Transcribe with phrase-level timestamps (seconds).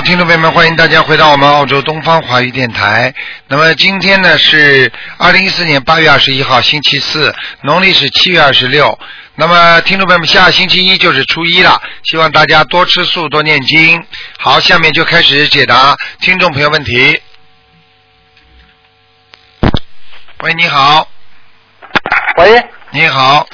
[0.00, 3.12] 好，听众朋友们，欢迎大家回到我们澳洲东方华语电台。
[3.48, 8.98] 那么今天呢是二零一四年八月二十一号，星期四，农历是七月二十六。
[9.34, 14.02] 那么听众朋友们，下星期一就是初一了，希望大家多吃素，多念经。
[14.38, 17.20] 好，下面就开始解答听众朋友问题。
[20.42, 21.06] 喂，你好，
[22.38, 23.46] 喂，你好，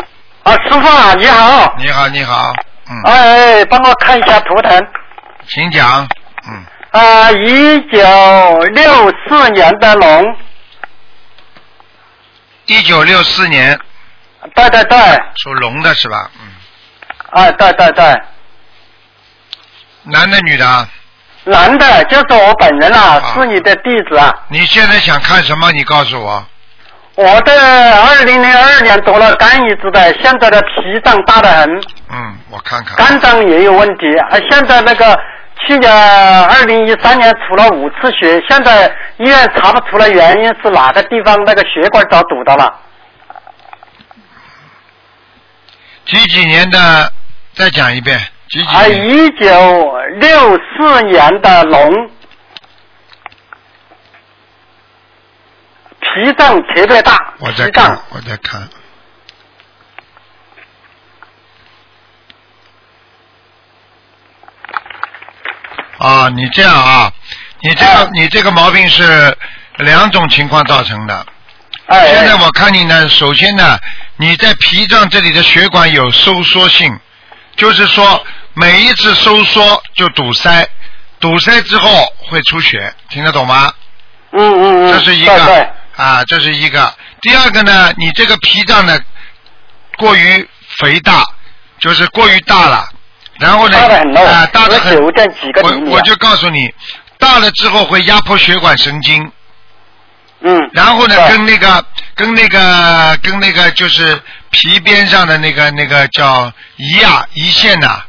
[0.44, 2.52] 啊，师傅啊，你好，你好，你好，
[2.88, 4.80] 嗯，哎，帮我看一下图腾。
[5.48, 6.08] 请讲，
[6.90, 10.36] 嗯，啊，一九六四年的龙，
[12.66, 13.78] 一九六四年
[14.54, 14.98] 对对对，
[15.36, 16.30] 属龙的是吧？
[16.40, 18.04] 嗯，啊，对对对，
[20.04, 20.88] 男的女的啊？
[21.44, 24.34] 男的，就是我本人啊，啊是你的弟子啊。
[24.48, 25.70] 你现在想看什么？
[25.72, 26.44] 你告诉我。
[27.14, 27.52] 我的
[28.02, 32.96] 二零零二年得了肝移植的，现在的脾脏大得很，嗯，我看看。
[32.96, 35.18] 肝脏也有问题，啊，现在那个
[35.64, 38.86] 去年二零一三年出了五次血，现在
[39.18, 42.80] 医院查不出来原因是哪个地方那个血管遭堵到了。
[46.06, 47.12] 几几年的？
[47.54, 48.18] 再讲一遍。
[48.48, 49.08] 几几啊，年？
[49.08, 52.10] 一九六四年的龙，
[55.98, 57.64] 脾脏特别大，我在
[58.10, 58.68] 我在看。
[66.06, 67.12] 啊，你这样啊，
[67.62, 69.36] 你这个、哎你这个毛病是
[69.78, 71.26] 两种情况造成的。
[71.86, 73.76] 哎，现在我看你呢，首先呢，
[74.16, 76.96] 你在脾脏这里的血管有收缩性，
[77.56, 80.68] 就是说每一次收缩就堵塞，
[81.18, 83.72] 堵塞之后会出血，听得懂吗？
[84.32, 86.94] 嗯嗯嗯，这是一对对个啊，这是一个。
[87.20, 88.96] 第二个呢，你这个脾脏呢
[89.96, 91.24] 过于肥大，
[91.80, 92.88] 就是过于大了，
[93.38, 95.12] 然后呢啊大的很，我
[95.90, 96.72] 我就告诉你，
[97.18, 99.30] 大了之后会压迫血管神经，
[100.40, 104.20] 嗯，然后呢跟那个跟那个跟那个就是
[104.50, 108.02] 皮边上的那个那个叫胰啊胰腺呐、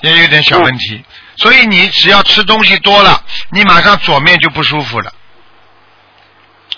[0.00, 1.04] 也有点小问题，
[1.36, 5.12] 所以你只要吃东西多了，你马上左面就不舒服了。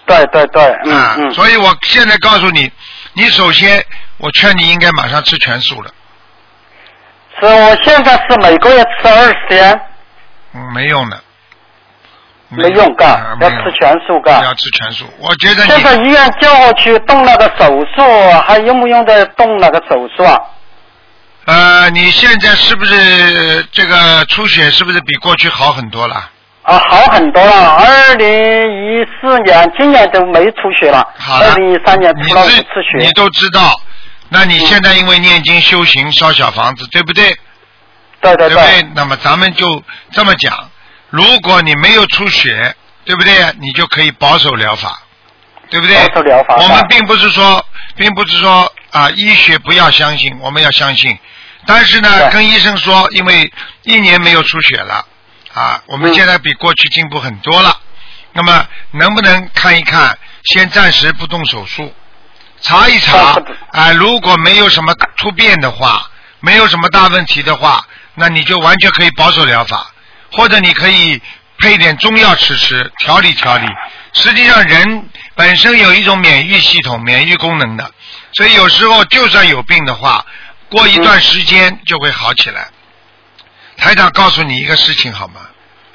[0.05, 2.69] 对对对，嗯啊，嗯，所以我现在告诉你，
[3.13, 3.85] 你首先
[4.19, 5.93] 我劝你应该马上吃全素了。
[7.49, 9.81] 是我现在是每个月吃二十天，
[10.55, 11.21] 嗯，没用的。
[12.55, 15.07] 没用嘎啊，要吃全素嘎要吃全素。
[15.19, 17.67] 我觉得现在医院叫我去动那个手
[17.97, 20.39] 术，还用不用得动那个手术啊？
[21.47, 26.15] 呃，你现在是不是这个出血是不是比过去好很多了？
[26.65, 27.71] 啊，好很多了。
[27.71, 28.29] 二零
[29.01, 31.09] 一四年，今年都没出血了。
[31.19, 31.49] 好了。
[31.49, 32.99] 二零一三年出了一次血。
[32.99, 33.81] 你都知道。
[34.33, 37.37] 那你现在因为念经修行烧小房子，对不对？
[38.21, 38.83] 对对对不对？
[38.95, 40.71] 那么咱们就这么讲，
[41.11, 43.35] 如果你没有出血，对不对？
[43.61, 45.03] 你就可以保守疗法，
[45.69, 45.97] 对不对？
[46.09, 51.19] 保守疗法我们并不是说，并不是说啊，医学不要相信，我们要相信。
[51.67, 55.07] 但是呢，跟医生说，因为一年没有出血了，
[55.53, 57.79] 啊，我们嗯现在比过去进步很多了。
[58.33, 60.19] 那么能不能看一看？
[60.45, 61.95] 先暂时不动手术，
[62.63, 63.37] 查一查
[63.73, 66.09] 啊， 如果没有什么突变的话，
[66.41, 67.85] 没有什么大问题的话，
[68.15, 69.93] 那你就完全可以保守疗法，
[70.33, 71.21] 或者你可以
[71.59, 73.67] 配点中药吃吃，调理调理。
[74.13, 77.91] 实际上，人本身有一种免疫系统、免疫功能的，
[78.33, 80.25] 所以有时候就算有病的话，
[80.71, 82.69] 过一段时间就会好起来。
[83.77, 85.41] 台长告诉你一个事情好吗？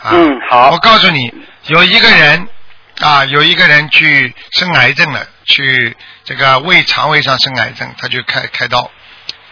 [0.01, 1.31] 啊、嗯好我告诉你，
[1.67, 2.47] 有一个人
[2.99, 8.89] 啊，有一个人去生癌症了，去这个胃肠胃上生癌症，他就开开刀，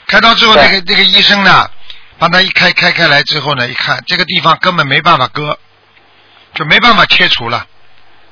[0.08, 0.64] 开刀之后，对。
[0.64, 1.70] 那个那个医生呢，
[2.18, 5.60] 帮他一开开开来之后呢，一看这个地方根本没办法割，
[6.56, 7.68] 就没办法切除了，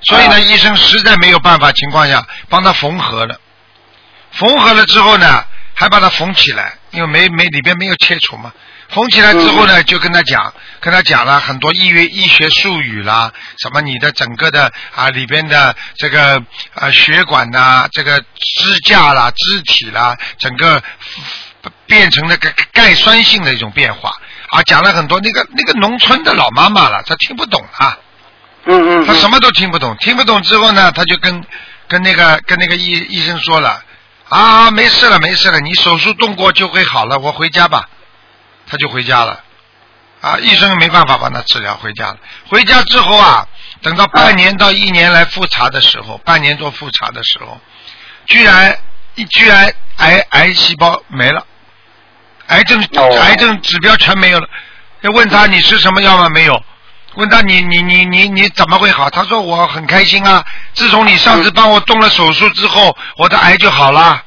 [0.02, 0.40] 所以呢，啊。
[0.40, 3.40] 医生实在没有办法情况下，帮他缝合了，
[4.32, 5.46] 缝合了之后呢，
[5.76, 8.52] 还把它缝起来，因为没没里边没有切除嘛。
[8.94, 16.42] 缝起来之后呢，就跟他讲，跟他讲了很多医学医学术语啦，什么你的整个的啊里边的这个
[16.76, 20.82] 啊血管呐、这个支架啦、肢体啦，整个
[21.88, 24.16] 变成了个钙酸性的一种变化
[24.50, 27.98] 啊，讲了很多那个那个农村的老妈妈了，她听不懂啊。
[28.66, 29.06] 嗯嗯。
[29.08, 31.44] 她什么都听不懂，听不懂之后呢，她就跟
[31.88, 33.84] 跟那个跟那个医医生说了，
[34.30, 37.90] 啊，没事了，没事了，你手术动过就会好了，我回家吧，
[38.68, 39.44] 他就回家了，
[40.22, 42.18] 啊，医生没办法帮他治疗，回家了。
[42.50, 43.48] 回家之后啊，
[43.82, 47.60] 等到半年到一年来复查的时候，半年做复查的时候，
[48.26, 48.78] 居然
[49.16, 51.46] 一居然癌癌细胞没了，
[52.48, 54.48] 癌症、哦癌症指标全没有了。
[55.02, 56.30] 要问他你吃什么药吗？
[56.30, 56.64] 没有。
[57.16, 59.08] 问他你你你你你怎么会好？
[59.08, 60.44] 他说我很开心啊，
[60.74, 64.24] 自从你上次帮我动了手术之后，我的癌就好了。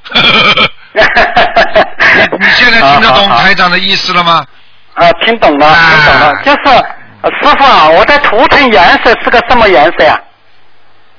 [0.96, 4.46] 你 你现在听得懂台长的意思了吗？
[4.94, 6.84] 啊，听懂了，啊听懂了，就是
[7.22, 10.18] 呃师傅啊，我的图腾颜色是个什么颜色呀？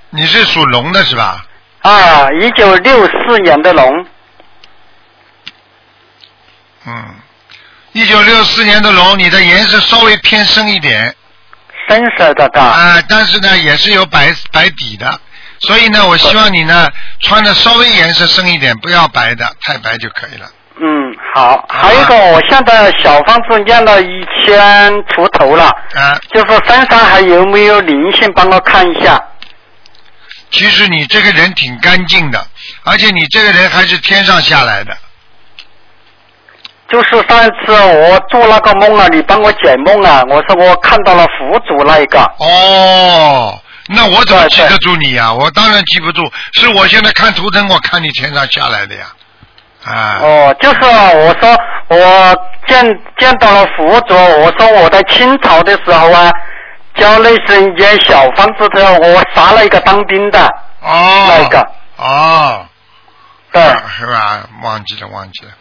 [0.09, 1.45] 你是属龙的是吧？
[1.83, 4.05] 啊，一九六四年的龙，
[6.87, 7.15] 嗯，
[7.91, 11.15] 一九六四年的龙，你的颜色稍微偏深一点
[11.87, 12.61] 深色的嘎。
[12.61, 15.19] 啊，但是呢也是有白白底的，
[15.59, 16.87] 所以呢，我希望你呢
[17.21, 20.47] 穿的稍微颜色深一点，不要白的，太白就可以了。
[20.79, 21.65] 嗯，好。
[21.67, 25.65] 还有一个，我现在小房子念了一千出头了，
[25.95, 29.19] 啊，就是身上还有没有灵性，帮我看一下。
[30.51, 32.45] 其实你这个人挺干净的，
[32.83, 34.95] 而且你这个人还是天上下来的。
[36.89, 42.19] 就是上一次我做那个梦啊，你帮我解梦啊，我说我看到了佛祖那一个。
[42.37, 46.21] 哦，那我怎么记得住你呀、我当然记不住，
[46.53, 49.05] 是我现在看图腾，我看你天上下来的呀。
[49.85, 50.19] 啊。
[50.21, 51.57] 哦，就是我说
[51.87, 52.35] 我
[52.67, 52.85] 见
[53.17, 56.29] 见到了佛祖，我说我在清朝的时候啊，
[56.95, 60.45] 教那些间小房子的，我杀了一个当兵的，
[60.81, 61.25] 哦。
[61.29, 61.67] 那一个。
[61.97, 62.65] 哦。
[63.49, 63.63] 对，
[63.97, 64.43] 是吧？
[64.61, 65.51] 忘记了，忘记了。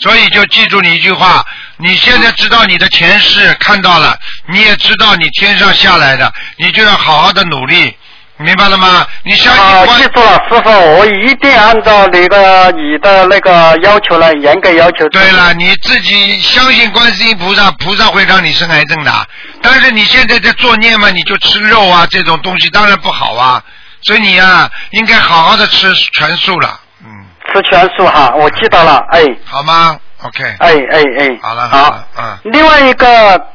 [0.00, 1.44] 所以就记住你一句话：
[1.78, 4.16] 你现在知道你的前世看到了，
[4.48, 7.96] 你也知道你天上下来的，你就要好好的努力，
[8.36, 9.06] 明白了吗？
[9.22, 15.08] 你相信啊，观记住了，师傅，我一定按照你的你的那个要求来严格要求。
[15.08, 19.28] 对了，你自己相信观世音菩萨，菩萨会让你生癌症的。
[19.62, 23.62] 但是你现在在作孽嘛，你就吃肉啊这种东西，当然不好啊。
[24.02, 26.85] 所以你啊，应该好好的吃全素了，嗯，
[27.56, 33.46] 吃全素哈，我记到了，哎好吗？OK，哎哎哎，好了好好了，嗯，另外一个，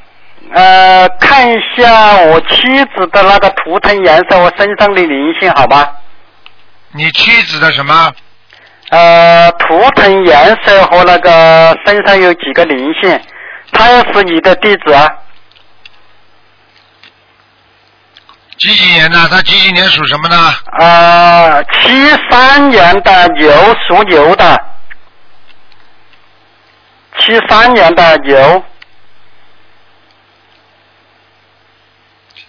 [0.53, 2.55] 呃，看一下我妻
[2.95, 5.87] 子的那个图腾颜色，我身上的灵性好吗？
[6.93, 8.11] 你妻子的什么？
[8.89, 13.19] 呃，图腾颜色和那个身上有几个灵性，
[13.71, 15.07] 她也是你的弟子啊？
[18.61, 19.27] 几几年的？
[19.27, 20.53] 他几几年属什么呢？
[20.79, 21.79] 呃，七
[22.29, 23.51] 三年的牛
[23.87, 24.63] 属牛的，
[27.17, 28.63] 七三年的牛，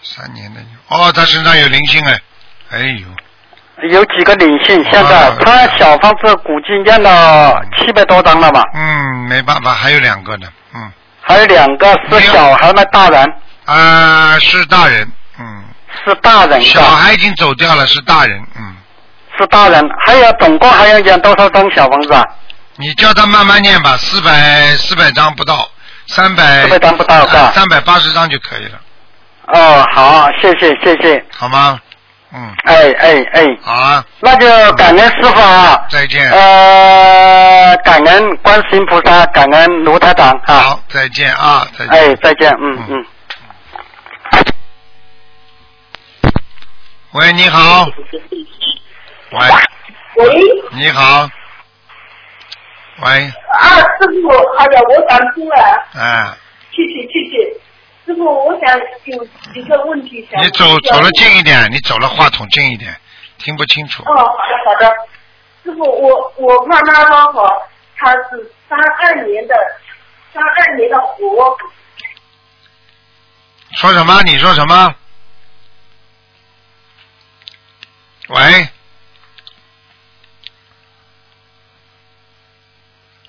[0.02, 0.68] 三年的牛。
[0.88, 2.18] 哦，他身上有灵性哎，
[2.72, 4.84] 哎呦，有几个灵性？
[4.90, 8.62] 现在哦他小房子估计念了七百多张了吧？
[8.74, 10.92] 嗯，没办法，还有两个呢，嗯，
[11.22, 12.84] 还有两个是小孩吗？
[12.92, 13.34] 大人
[13.64, 15.64] 啊、是大人，嗯，
[16.04, 18.74] 是大人小，孩已经走掉了，是大人，嗯，
[19.38, 19.90] 是大人。
[20.04, 22.24] 还有总共还要念多少张小房子啊？
[22.76, 25.70] 你叫他慢慢念吧，四百四百张不到，
[26.06, 27.52] 三百四百张不到是吧？
[27.54, 28.80] 三百八十张就可以了，
[29.48, 31.78] 哦，好，谢谢谢谢，好吗？
[32.34, 41.88] 嗯，哎哎哎，好啊，那就感恩师傅啊，再见，呃，感恩观世音菩萨，感恩卢台长啊，好，再见啊，再见。
[41.90, 42.86] 哎，再见，嗯嗯。
[42.88, 43.06] 嗯。
[47.12, 47.86] 喂，你好。
[49.32, 49.38] 喂，
[50.16, 50.26] 喂，
[50.72, 51.28] 你好。
[53.04, 55.54] 喂，啊，师傅，哎呀，我打通了，
[55.94, 56.34] 哎，
[56.70, 57.52] 谢谢谢谢，
[58.06, 60.42] 师傅，我想有几个问题想。
[60.42, 62.98] 你走走了近一点，你走了话筒近一点，
[63.36, 64.02] 听不清楚。
[64.04, 64.90] 哦，好的好的，
[65.64, 67.52] 师傅，我我妈妈呢哈，
[67.98, 69.54] 她是三二年的，
[70.32, 71.36] 三二年的虎，
[73.76, 74.22] 说什么？
[74.22, 74.94] 你说什么？
[78.32, 78.68] 喂，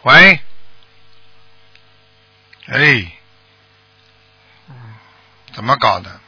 [0.04, 0.40] 喂，
[2.68, 3.12] 哎，
[5.54, 6.22] 怎么搞的？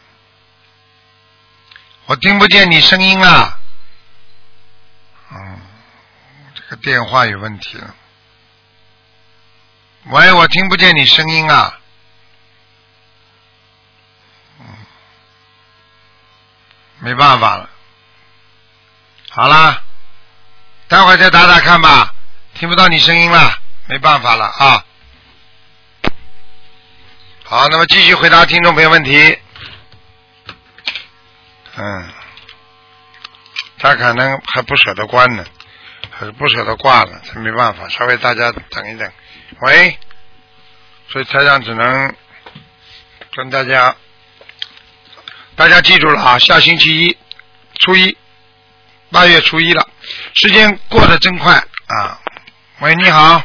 [2.07, 3.57] 我听不见你声音啊！
[5.31, 5.61] 嗯，
[6.53, 7.95] 这个电话有问题了。
[10.07, 11.79] 喂，我听不见你声音啊！
[14.59, 14.65] 嗯
[16.99, 17.69] 没办法了。
[19.35, 19.83] 好啦，
[20.87, 22.15] 待会再打打看吧。
[22.53, 24.85] 听不到你声音了，没办法了啊。
[27.43, 29.37] 好，那么继续回答听众朋友问题。
[31.75, 32.09] 嗯，
[33.77, 35.43] 他可能还不舍得关呢，
[36.09, 39.11] 还是不舍得挂了，他没办法，稍微大家等一等。
[39.63, 39.99] 喂，
[41.09, 42.15] 所以台长只能
[43.35, 43.93] 跟大家，
[45.57, 47.17] 大家记住了啊，下星期一，
[47.81, 48.17] 初一，
[49.11, 49.87] 八月初一了，
[50.33, 52.19] 时间过得真快啊！
[52.79, 53.41] 喂，你好，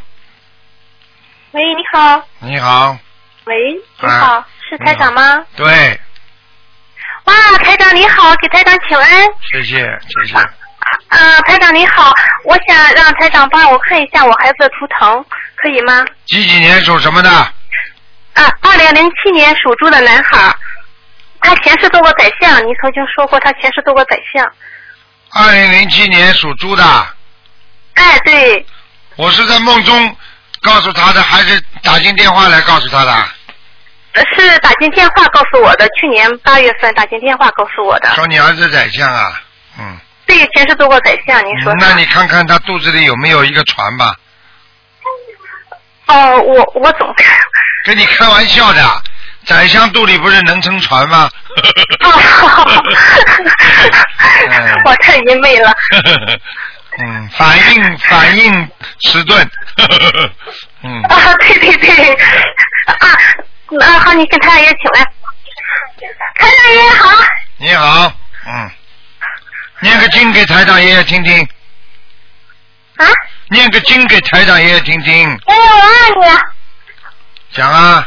[1.52, 2.98] 喂，你好，你好，
[3.44, 3.54] 喂，
[4.00, 5.44] 你啊好，是台长吗？
[5.56, 6.00] 对，
[7.24, 9.22] 哇，台长你好，给台长请安。
[9.52, 10.36] 谢谢谢谢。
[10.36, 12.12] 啊，台长你好，
[12.44, 15.24] 我想让台长帮我看一下我孩子的图腾，
[15.56, 16.04] 可以吗？
[16.26, 17.30] 几几年属什么的？
[17.30, 20.52] 啊，二零零七年属猪的男孩，
[21.40, 24.44] 他前世做过宰相，你曾经说过他前世做过宰相。
[25.32, 26.84] 二零零七年属猪的。
[27.94, 28.66] 哎，对。
[29.16, 30.16] 我是在梦中
[30.62, 33.28] 告诉他的，还是打进电话来告诉他的？
[34.36, 38.12] 是打进电话告诉我的，去年八月份打进电话告诉我的。
[38.14, 39.40] 说你儿子宰相啊，
[39.78, 39.98] 嗯。
[40.26, 41.72] 对，前世做过宰相，您说。
[41.78, 44.14] 那你看看他肚子里有没有一个船吧？
[46.06, 47.14] 哦，我我总。
[47.84, 49.02] 跟你开玩笑的，
[49.46, 51.28] 宰相肚里不是能撑船吗？
[54.84, 55.74] 我太愚昧了。
[56.98, 58.68] 嗯，反应反应
[59.02, 59.50] 迟钝。
[60.82, 61.02] 嗯。
[61.04, 62.14] 啊，对对对，
[62.86, 62.94] 啊，
[63.80, 65.06] 啊好，你跟太爷请来。
[66.34, 67.08] 太爷爷好。
[67.56, 68.12] 你好，
[68.46, 68.70] 嗯。
[69.80, 71.48] 念个经给台长爷爷听听。
[72.96, 73.06] 啊？
[73.48, 75.12] 念个经给台长爷爷听听。
[75.14, 75.60] 爷爷，
[76.16, 76.38] 我爱你。
[77.52, 78.06] 讲啊。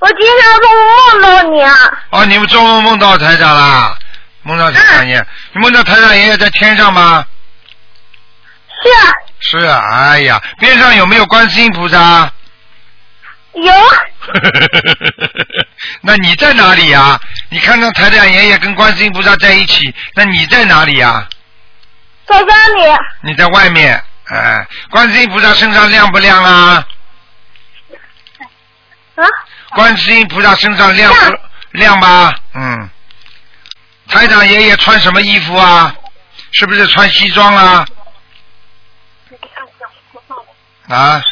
[0.00, 1.74] 我今天中午梦到你啊。
[2.10, 3.96] 哦，你们做梦梦到台长啦？
[4.42, 7.26] 梦到台长爷，你梦到台长爷爷在天上吗？
[9.40, 9.58] 是。
[9.58, 12.30] 是啊，哎呀，边上有没有观世音菩萨？
[13.54, 13.72] 有。
[16.02, 17.20] 那你在哪里呀？
[17.50, 21.26] 你看到台长爷爷跟观世音菩萨在一起，那你在哪里呀？
[22.26, 22.82] 在家里。
[23.22, 26.86] 你在外面，哎，观世音菩萨身上亮不亮啊？
[29.70, 29.74] 啊？
[29.74, 31.38] 观世音菩萨身上亮不
[31.72, 32.34] 亮吧？
[32.54, 32.90] 嗯。
[34.08, 35.94] 台长爷爷穿什么衣服啊？
[36.52, 37.86] 是不是穿西装啊？
[40.88, 41.22] 啊？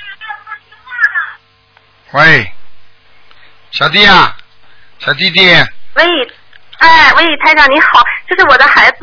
[2.12, 2.52] 喂，
[3.72, 4.36] 小弟啊，
[4.98, 5.40] 小弟弟。
[5.94, 6.04] 喂，
[6.78, 8.96] 哎，喂，台长你好，这是我的孩子，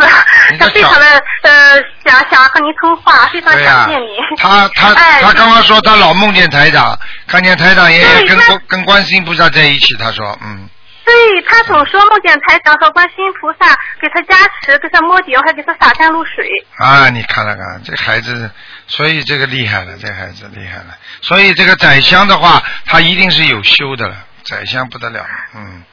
[0.60, 1.06] 他非常的
[1.44, 4.18] 呃想想和您通话，非常想念你。
[4.38, 8.38] 他他他刚刚说他老梦见台长，看见台长爷爷跟
[8.68, 10.70] 跟观世音菩萨在一起，他说嗯。
[11.06, 16.48] 对他总说梦见台长和观世音菩萨给他加持，给他摸顶，还给他洒甘露水。
[16.78, 18.50] 啊，你看了看这孩子，
[18.88, 20.96] 所以这个厉害了，这孩子厉害了。
[21.22, 24.16] 所以这个宰相的话，他一定是有修的了，
[24.46, 25.26] 宰相不得了，
[25.56, 25.84] 嗯。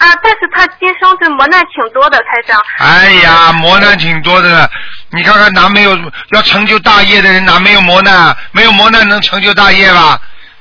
[0.00, 2.58] 啊，但是他今生这磨难挺多的，台长。
[2.78, 4.68] 哎呀，磨难挺多的，
[5.10, 5.98] 你看看哪没有
[6.30, 8.34] 要成就大业的人，哪没有磨难？
[8.52, 10.18] 没有磨难能成就大业吧？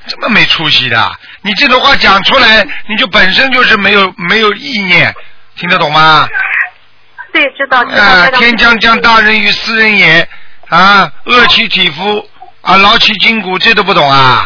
[0.08, 5.16] 这么没出息的，你这种话讲出来，你就本身就是没有没有意念，
[5.56, 6.28] 听得懂吗？
[7.32, 7.80] 对，知道。
[7.80, 10.28] 啊，天将降大任于斯人也，
[10.68, 12.28] 啊，饿其体肤，
[12.62, 14.46] 啊，劳其筋骨，这都不懂啊？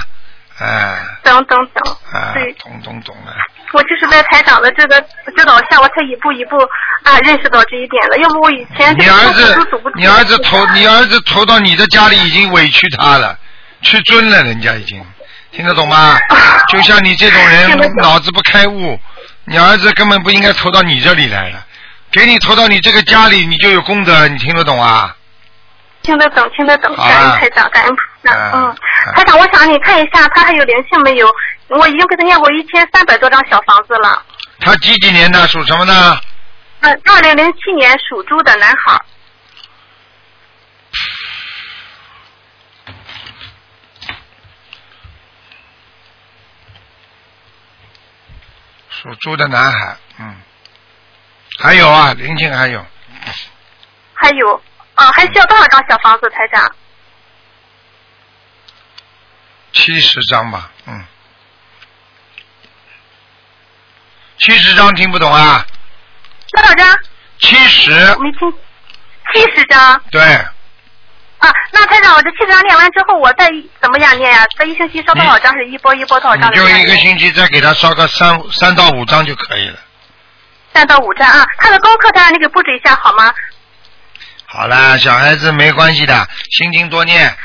[0.64, 0.98] 哎。
[1.24, 1.98] 懂懂懂。
[2.14, 3.34] 啊，懂懂懂了。
[3.74, 5.02] 我就是在台长的这个
[5.36, 6.58] 指导下，我才一步一步
[7.04, 8.18] 啊认识到这一点的。
[8.20, 9.58] 要不我以前你儿子，
[9.96, 13.38] 你儿子投你儿子投到你的家里，已经委屈他了，
[13.82, 15.04] 屈尊了，人家已经。
[15.52, 16.18] 听得懂吗？
[16.70, 19.00] 就像你这种人，脑子不开悟，
[19.46, 21.66] 你儿子根本不应该投到你这里来了，
[22.12, 25.16] 给你投到你这个家里，你就有功德，你听得懂啊？
[26.04, 28.52] 听得懂，听得懂，感恩台长，感恩菩萨。
[28.54, 28.76] 嗯，
[29.16, 31.34] 台长，我想你看一下，他还有灵性没有？
[31.70, 34.22] 我已经给他念过一千三百多张小房子了。
[34.60, 35.48] 他几几年的？
[35.48, 36.20] 属什么呢？
[36.82, 39.02] 嗯，二零零七年属猪的男孩。
[48.90, 50.36] 属猪的男孩，嗯，
[51.60, 52.86] 还有啊，灵性还有，
[54.14, 54.62] 还有
[54.96, 56.72] 啊，还需要多少张小房子，台长？
[59.74, 61.04] 七十张吧，嗯，
[64.38, 65.66] 七十张听不懂啊？
[66.52, 67.00] 多少张？
[67.40, 67.90] 七十。
[68.20, 68.54] 没听，
[69.34, 70.02] 七十张。
[70.12, 70.22] 对。
[70.22, 73.50] 啊，那台长，我这七十张念完之后，我再
[73.82, 74.46] 怎么样念呀？
[74.58, 75.52] 这一星期烧多少张？
[75.58, 76.54] 是一波一波多少张？
[76.54, 79.80] 就一个星期再给他烧个三三到五张就可以了。
[80.74, 83.34] 三到五张啊，他的功课台长你给布置一下好吗？
[84.56, 87.36] 好了，小孩子没关系的，心经多念，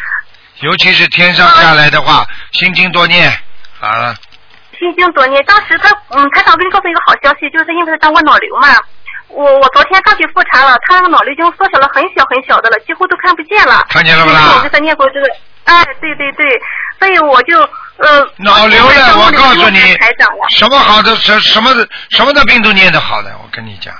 [0.60, 3.32] 尤其是天上下来的话，心经多念，
[3.80, 4.14] 好了。
[4.78, 8.68] 心经多念，当时他嗯，台长给你告诉一个好消息，就是因为他当过脑瘤嘛。
[9.28, 13.86] 我我昨天刚去复查了，他那个脑瘤已经缩小了很小很小的了，几乎都看不见了。
[13.88, 14.56] 看见了不啦？
[14.56, 15.26] 我给他念过这个，
[15.64, 16.46] 哎，对对对，
[16.98, 17.58] 所以我就
[17.96, 18.30] 呃。
[18.36, 19.80] 脑瘤了，我告诉你，
[20.56, 23.94] 什么好的什什么的什么的病都念得好的，我跟你讲，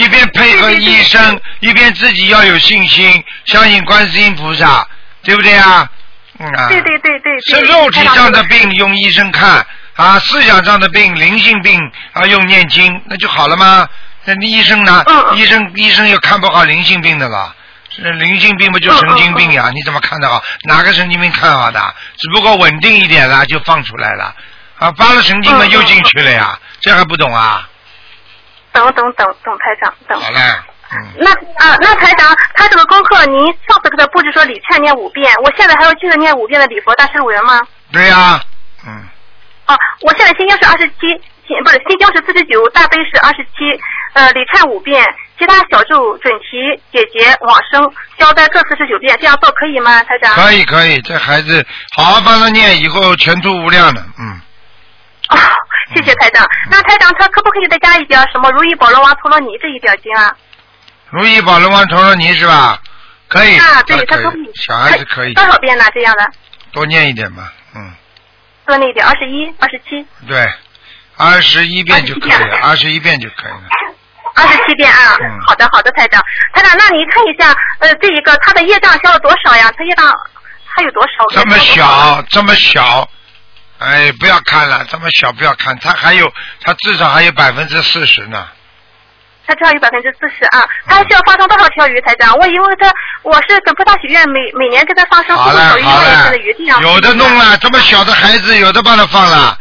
[0.00, 4.86] 一边配合医生，一边自己要有信心，相信观世音菩萨，
[5.22, 5.88] 对不对啊？
[6.38, 6.68] 嗯啊。
[6.68, 7.38] 对对对对。
[7.40, 9.64] 是肉体上的病用医生看
[9.96, 11.78] 啊，思想上的病灵性病
[12.12, 13.86] 啊用念经，那就好了吗？
[14.24, 15.04] 那医生呢？
[15.34, 17.54] 医生医生又看不好灵性病的了。
[17.94, 19.70] 是灵性病不就神经病嗯呀？
[19.74, 20.42] 你怎么看得好？
[20.62, 21.94] 哪个神经病看好的？
[22.16, 24.34] 只不过稳定一点了就放出来了，
[24.78, 27.66] 啊，发了神经嘛嗯嗯又进去了呀，这还不懂啊？
[28.72, 30.20] 等等等等，台长等。
[30.20, 30.40] 好嘞，
[30.92, 31.30] 嗯，那
[31.64, 37.60] 啊，那台长，他这个功课，您上次给他布置说礼忏念五遍，我现在还要接着念五遍的礼佛大忏悔文吗？
[37.92, 38.40] 对呀，
[38.86, 39.02] 嗯，
[39.66, 41.06] 哦、我现在心经是二十七，
[41.46, 43.80] 心不是心经是四十九，大悲是二十七，
[44.14, 45.04] 呃，礼忏五遍，
[45.38, 50.34] 其他小咒、准提、解结、往生、消灾各四十九遍，这样做可以吗，台长？
[50.34, 51.64] 可以可以，这孩子
[51.96, 54.40] 好好帮他念，以后前途无量的，嗯。
[55.30, 55.36] 哦，
[55.94, 56.46] 谢谢台长。
[56.70, 60.34] 那台长他可不可以再加一点什么如意宝轮王陀罗尼这一点经啊？
[61.10, 62.78] 如意宝轮王陀罗尼是吧？
[63.28, 64.50] 可以，啊，对，他可以？
[64.54, 65.84] 小孩子可以多少遍呢？
[65.94, 66.24] 这样的
[66.72, 67.92] 多念一点吧，嗯，
[68.66, 70.48] 多念一点，二十一、二十七、对，
[71.16, 73.62] 二十一遍就可以了，21二十一遍就可以了。
[74.34, 75.16] 二十七遍啊。
[75.20, 76.20] 嗯好的，好的，台长。
[76.54, 79.70] 台长，那您看一下，呃，这一个他的业障消了多少呀？
[79.76, 80.12] 他业障
[80.66, 81.24] 还有多少？
[81.30, 83.08] 这么小，这么小，
[83.80, 86.30] 哎，不要看了，这么小不要看，他还有，
[86.62, 88.46] 他至少还有百分之四十呢。
[89.46, 92.00] 他至少有百分之四十啊，他需要放生多少条鱼？
[92.02, 96.80] 才这样，我因为他我是跟菩萨许愿，每每年给他放生好了好了一的鱼，这样。
[96.82, 99.58] 有的弄了，这么小的孩子，有的帮他放了。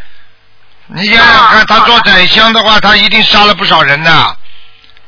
[0.87, 4.37] 你想想看，啊他做宰相的话，他一定杀了不少人的。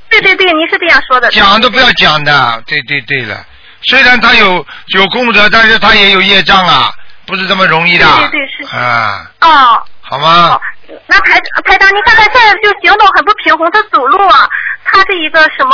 [0.09, 1.29] 对对对，您是这样说的。
[1.31, 3.45] 讲都不要讲的，对对对了。
[3.83, 6.91] 虽然他有有功德，但是他也有业障啊，
[7.31, 8.05] 不是这么容易的。
[8.05, 9.83] 对对对是啊，哦。
[10.03, 10.61] 好吗哦？，
[11.07, 14.45] 那排排长，你看他现在就行动很不平衡，他走路啊，
[14.83, 15.71] 他这一个什么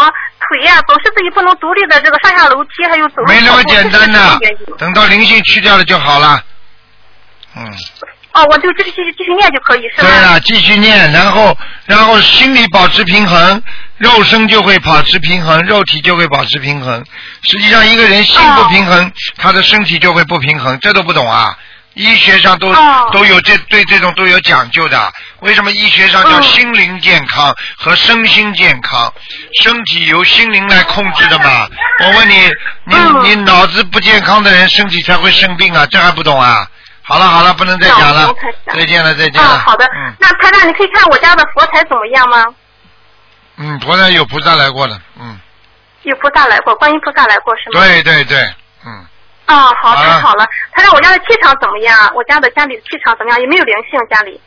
[0.48, 3.28] 腿呀、总是自己不能独立的这个上下楼梯，还有走路。
[3.28, 4.40] 没那么简单的
[4.78, 6.40] 等到灵性去掉了就好了。
[7.56, 7.66] 嗯，
[8.34, 10.08] 哦，我就继续继续继续念就可以，是吧？
[10.08, 13.64] 对了，继续念，然后然后心里保持平衡，
[13.98, 17.04] 肉身就会保持平衡，肉体就会保持平衡。
[17.42, 21.58] 实际上，一个人心不平衡，他的身体就会不平衡，这都不懂啊？
[21.96, 25.12] 医学上都、哦都有这对这种都有讲究的。
[25.40, 29.12] 为什么医学上叫嗯心灵健康和身心健康？
[29.64, 31.68] 身体由心灵来控制的嘛。
[32.02, 32.36] 我问你，
[32.84, 36.68] 你嗯你脑子不健康的人，身体才会生病啊，这还不懂啊？
[37.02, 38.32] 好了好了，不能再讲了
[38.72, 39.60] 再见了再见啊、了。
[39.66, 39.84] 好的。
[39.86, 42.46] 嗯那台长，你可以看我家的佛台怎么样吗？
[43.58, 45.40] 嗯，菩萨有菩萨来过的，嗯，
[46.04, 47.82] 有菩萨来过，观音菩萨来过是吗？。
[47.82, 48.38] 对对对，
[48.86, 49.06] 嗯，
[49.48, 50.48] 哦，好，太好了。
[50.72, 52.12] 他让，我家的气场怎么样？
[52.16, 53.42] 我家的家里的气场怎么样？
[53.42, 54.00] 有没有灵性？
[54.10, 54.40] 家里？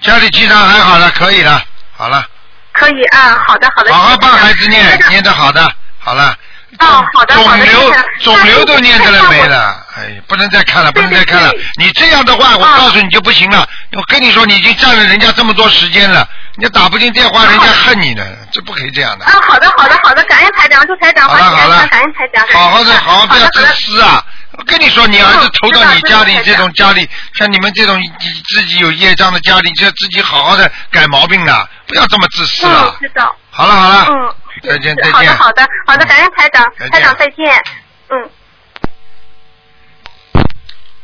[0.00, 1.62] 家里气场还好了，可以了，
[1.96, 2.26] 好了，
[2.72, 3.94] 可以啊，好的好的。
[3.94, 6.36] 好好帮孩子念念的好的，好了。
[6.78, 11.50] 哦好的好的肿瘤谢谢肿瘤都念的了没了，哎，不能再看了，不能再看了。
[11.78, 13.68] 你这样的话，我啊告诉你就不行了。
[13.92, 19.24] 我跟你说，你已经占了人家这么多时间了，你打不进电话，人家恨你呢，这不可以这样的。
[19.26, 22.46] 啊，好的好的好的，感谢台长，祝台长好了好了感恩台长。
[22.48, 24.24] 好好的好好不要自私啊！
[24.52, 28.00] 我跟你说，你儿子嗯投到你家里这种家里，像你们这种
[28.48, 32.96] 自己有业障的家里，就要自己好好的改毛病啊，不要这么自私嗯了，。
[33.00, 33.34] 知道。
[33.50, 34.34] 好了好了，嗯。
[34.62, 35.12] 再见再见。
[35.12, 37.62] 好的好的好的，感谢台长台长再见。
[38.08, 38.30] 嗯。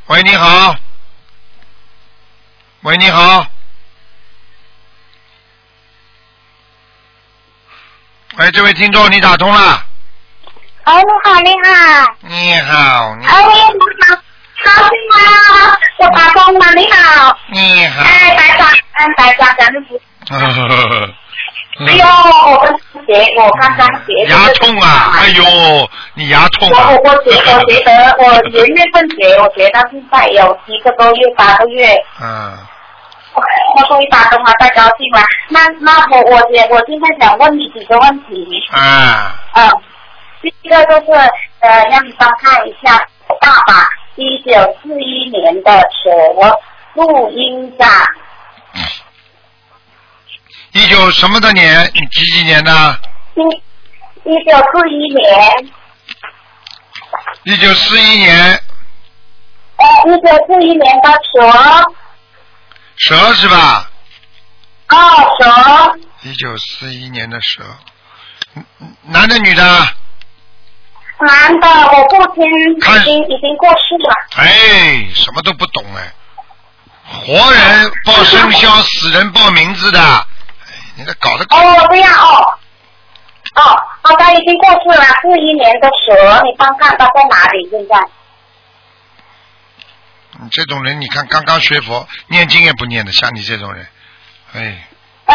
[0.07, 0.75] 喂，你好。
[2.83, 3.47] 喂，你好。
[8.39, 9.85] 喂，这位听众，你打通了。
[10.85, 13.51] 哎，你好，你好，你好，你哎，你
[14.07, 14.17] 好，
[14.65, 15.79] 高兴啊！
[15.99, 18.03] 我打通了，你好，你好。
[18.03, 20.01] 哎，白长，哎，白长，咱们不，
[21.85, 22.05] 哎呦，
[23.09, 25.16] 鞋，我刚刚鞋牙痛啊！
[25.16, 26.90] 哎呦，你牙痛啊！
[26.90, 32.53] 我我我觉 我觉得我元月份结，我觉得现在有七个多月八个月，嗯，
[33.35, 33.42] 我
[33.77, 35.23] 我终于打通了，太高兴了。
[35.49, 39.71] 那那我我我我现在想问你几个问题，啊，嗯，
[40.42, 41.12] 第一个就是
[41.61, 46.11] 呃，让你帮看一下我爸爸一九四一年的蛇
[46.94, 47.88] 录音长，
[50.73, 51.91] 一九什么的年？
[51.95, 53.01] 你几几年的？
[53.35, 53.41] 一
[54.31, 55.73] 一九四一年，
[57.45, 58.63] 一九四一年，
[59.77, 61.41] 呃，一九四一年的蛇，
[62.97, 63.91] 蛇是吧？
[64.89, 64.97] 哦，
[65.41, 67.63] 蛇，一九四一年的蛇，
[69.05, 69.63] 男的女的？
[71.21, 74.15] 男的，我父亲看已经已经过世了。
[74.37, 76.13] 哎，什么都不懂哎。
[77.11, 80.27] 活人报生肖，死人报名字的，哎，
[80.99, 82.59] 你这搞得哦，这样哦，
[83.55, 83.63] 哦，
[84.03, 87.71] 哦，他已经过世了，四一年的蛇，你帮看他在哪里？
[87.71, 87.97] 现在
[90.41, 93.87] 你这种人，你看刚刚学佛，念经也不念的，像你这种人，
[94.55, 94.89] 哎，
[95.27, 95.35] 啊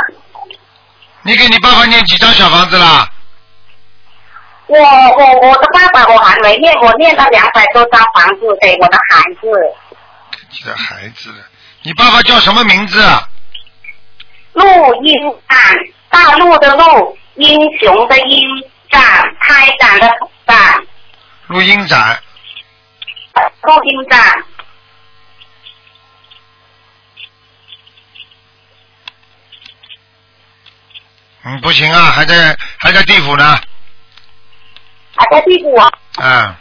[1.21, 3.09] 你给你爸爸念几张小房子啦？
[4.67, 9.47] 我我我的爸爸我还没念，我念了两百多张房子给我的孩子。
[10.51, 11.33] 你的孩子，
[11.83, 13.01] 你爸爸叫什么名字？
[13.01, 13.29] 啊？
[14.53, 15.13] 陆英
[15.49, 15.57] 展，
[16.09, 18.47] 大陆的陆，英雄的英，
[18.89, 19.01] 展。
[19.45, 20.07] 开展的
[20.47, 20.87] 展，
[21.47, 22.21] 陆英展，
[23.61, 24.43] 陆英展。
[31.43, 33.59] 嗯，不行啊，还在还在地府呢，
[35.15, 35.91] 还在地府啊？
[36.21, 36.55] 嗯，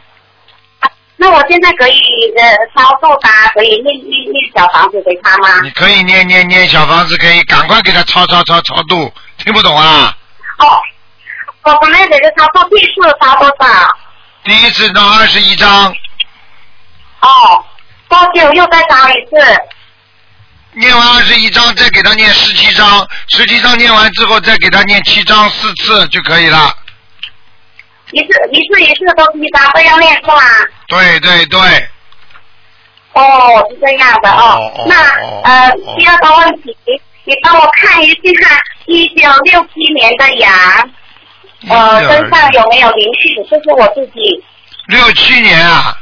[1.22, 2.00] 那我现在可以
[2.36, 2.42] 呃
[2.74, 5.60] 操作他，可以念念念小房子给他吗？
[5.62, 10.12] 你可以念念念小房子，可以赶快给他抄抄抄抄度，听不懂啊？
[10.58, 10.66] 哦，
[11.62, 13.88] 我刚才给他操作第一次操多少？
[14.42, 15.94] 第一次到二十一章，
[17.20, 17.64] 哦，
[18.08, 19.62] 多久又再抄一次？
[20.72, 26.76] 念完二十一章，再给他念十七章，十七章念完之后，再给他念七章四次就可以了。
[28.12, 30.34] 一次一次一次都一张都要练是吗？
[30.86, 31.58] 对对对，
[33.14, 36.76] 哦，是这样的哦那哦呃哦，第二个问题，
[37.24, 40.52] 你帮我看一下一九六七年的羊，
[41.68, 43.46] 呃，身上有没有灵性？
[43.50, 44.44] 这是我自己
[44.88, 45.96] 六七年啊，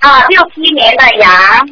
[0.00, 1.68] 啊，六七年的羊。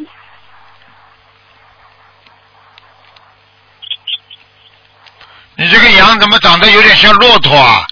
[5.58, 7.86] 你这个羊怎么长得有点像骆驼啊？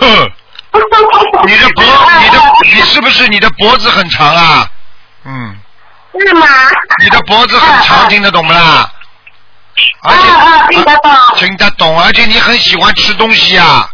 [0.00, 0.32] 哼，
[1.46, 1.84] 你的脖，
[2.20, 4.68] 你的你是不是你的脖子很长啊？
[5.24, 5.56] 嗯，
[6.18, 6.46] 是吗？
[7.02, 8.90] 你的脖子很长，听得懂不啦？
[10.02, 13.88] 而且啊啊听得懂听得懂，而且你很喜欢吃东西啊。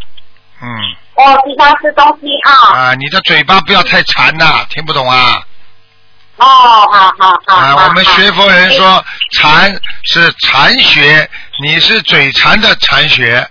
[0.60, 0.68] 嗯，
[1.14, 2.76] 我喜欢吃东西啊。
[2.76, 5.40] 啊，你的嘴巴不要太馋呐，听不懂啊？
[6.36, 6.44] 哦，
[6.92, 7.56] 好好好。
[7.56, 8.70] 啊，好我们学佛人。
[8.72, 11.28] 说馋是馋学，
[11.62, 13.48] 你是嘴馋的馋学。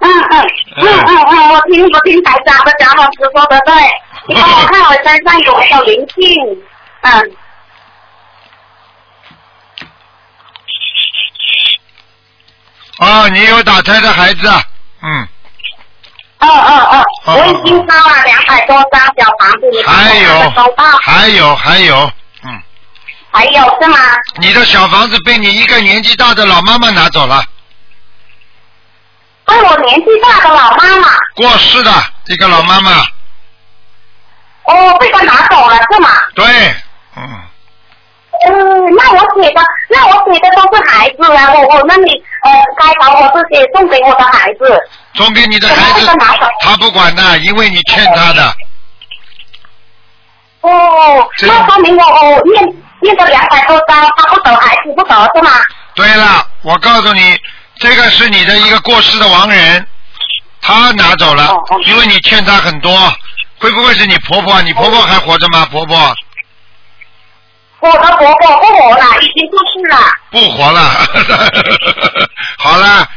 [0.00, 3.74] 嗯嗯嗯嗯嗯，我听我听台长的讲老师说的对，
[4.28, 6.62] 你帮我看我身上有没有灵性？
[7.02, 7.36] 嗯。
[12.98, 14.48] 哦，你有打胎的孩子，
[15.02, 15.28] 嗯，
[16.40, 20.50] 嗯哦哦，哦我已经烧了两百多张小房子，还有？
[21.00, 22.60] 还有还有，嗯，
[23.30, 23.98] 还有是吗？
[24.40, 27.40] 你的小房子被你一个年纪大的老妈妈拿走了，
[29.48, 31.90] 被我年纪大的老妈妈，过世的
[32.26, 32.90] 一个老妈妈，
[34.64, 36.10] 哦，被他拿走了是吗？
[36.34, 36.44] 对，
[37.16, 37.22] 嗯，
[38.46, 44.80] 嗯，那我写的，那我写的都是孩子啊，我我那里呃该把我自己送给我的孩子，
[45.14, 46.06] 送给你的孩子
[46.60, 48.54] 他不管的，因为你欠他的，
[50.60, 52.62] 哦，那说明我我念
[53.00, 55.50] 念了两百多张，他不走孩子不走是吗？
[55.94, 57.36] 对了，我告诉你，
[57.80, 59.86] 这个是你的一个过世的亡人，
[60.60, 63.12] 他拿走了哦哦，因为你欠他很多。
[63.60, 64.62] 会不会是你婆婆？
[64.62, 65.66] 你婆婆还活着吗？
[65.66, 66.14] 婆婆
[67.80, 69.98] 我的婆婆不活了，已经过世了。
[70.30, 70.80] 不活了。
[72.58, 73.08] 好了，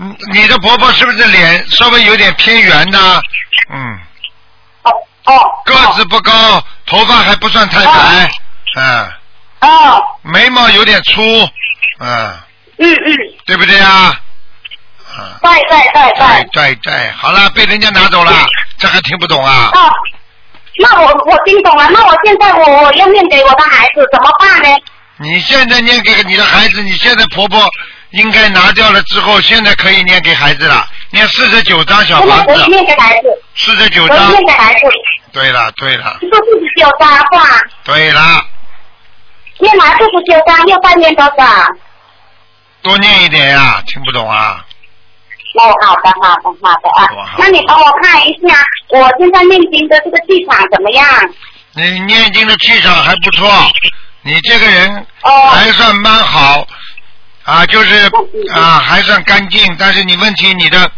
[0.00, 3.20] 嗯你的婆婆是不是脸稍微有点偏圆呢？
[3.70, 3.98] 嗯，
[4.82, 4.92] 哦
[5.26, 5.62] 哦。
[5.64, 8.30] 个子不高，头发还不算太白，
[8.76, 9.12] 嗯，
[9.60, 10.02] 哦。
[10.22, 11.22] 眉毛有点粗，
[12.00, 12.36] 嗯，
[12.84, 13.16] 嗯嗯，
[13.46, 14.20] 对不对啊？
[15.16, 16.74] 嗯，对对对对对。
[16.74, 18.32] 对对，好了，被人家拿走了，
[18.78, 19.70] 这还听不懂啊？
[19.72, 19.90] 哦，
[20.82, 24.68] 那我我听懂了，那我现在我我要念给我的孩子怎么办呢？
[25.16, 27.64] 你现在念给你的孩子，你现在婆婆
[28.10, 34.30] 应该拿掉了之后，现在可以念给孩子了，念四十九张小房子，念给孩子，四十九张。
[34.30, 34.80] 念给孩子，
[35.32, 37.60] 对了对了是四十九张是吧？
[37.84, 38.44] 对了，
[39.60, 41.64] 念完四十九张又再念多少？
[42.84, 44.62] 多念一点呀，听不懂啊？
[45.54, 47.34] 哦，好的，好的，好的啊。
[47.38, 51.06] 那你帮我看一下，我现在念经的这个气场怎么样？
[51.72, 53.50] 你念经的气场还不错，
[54.22, 56.66] 你这个人哦还算蛮好
[57.44, 58.10] 啊，就是
[58.54, 60.90] 啊还算干净，但是你问题你的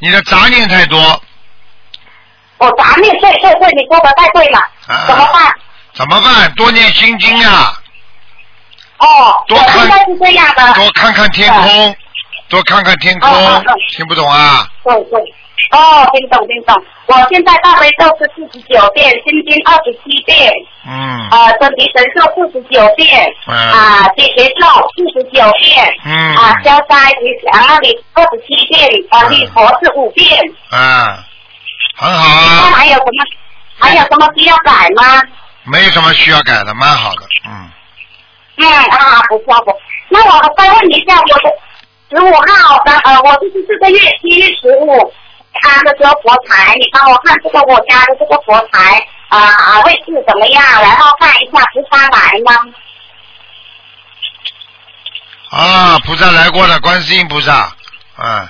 [0.00, 1.22] 你的杂念太多，
[2.58, 5.54] 我杂念，对对对，你说的太对了，啊怎么办？
[5.94, 6.52] 怎么办？
[6.54, 7.72] 多念心经呀，
[9.00, 11.96] 哦，我多看现在是这样的，多看看天空，
[12.48, 14.66] 多看看天空哦哦哦，听不懂啊？
[14.84, 15.20] 对对，
[15.72, 16.76] 哦，听懂听懂。
[17.06, 20.52] 我现在大悲咒是四十九遍，心经二十七遍，
[20.86, 21.28] 嗯。
[21.30, 23.56] 呃，真提神咒四十九遍，嗯。
[23.56, 26.36] 啊，解结咒四十九遍，嗯。
[26.36, 27.60] 啊，消灾吉祥
[28.14, 30.38] 二十七遍，啊，礼佛是五遍，
[30.70, 30.78] 嗯，
[31.96, 33.24] 很好那啊，还有什么？
[33.78, 35.22] 还有什么需要改吗？
[35.64, 37.22] 没有什么需要改的，蛮好的。
[37.46, 37.70] 嗯，
[38.60, 39.74] 嗯啊，不错不。
[40.08, 41.50] 那我再问一下，我的
[42.10, 45.12] 十五号的呃，我就是这个月七月十五
[45.62, 50.62] 看的这个佛台，你帮我看这个我家的这个佛台啊、位置怎么样？
[50.82, 52.74] 然后看一下菩萨来吗？
[55.50, 57.72] 啊，菩萨来过了，观世音菩萨，
[58.18, 58.48] 嗯，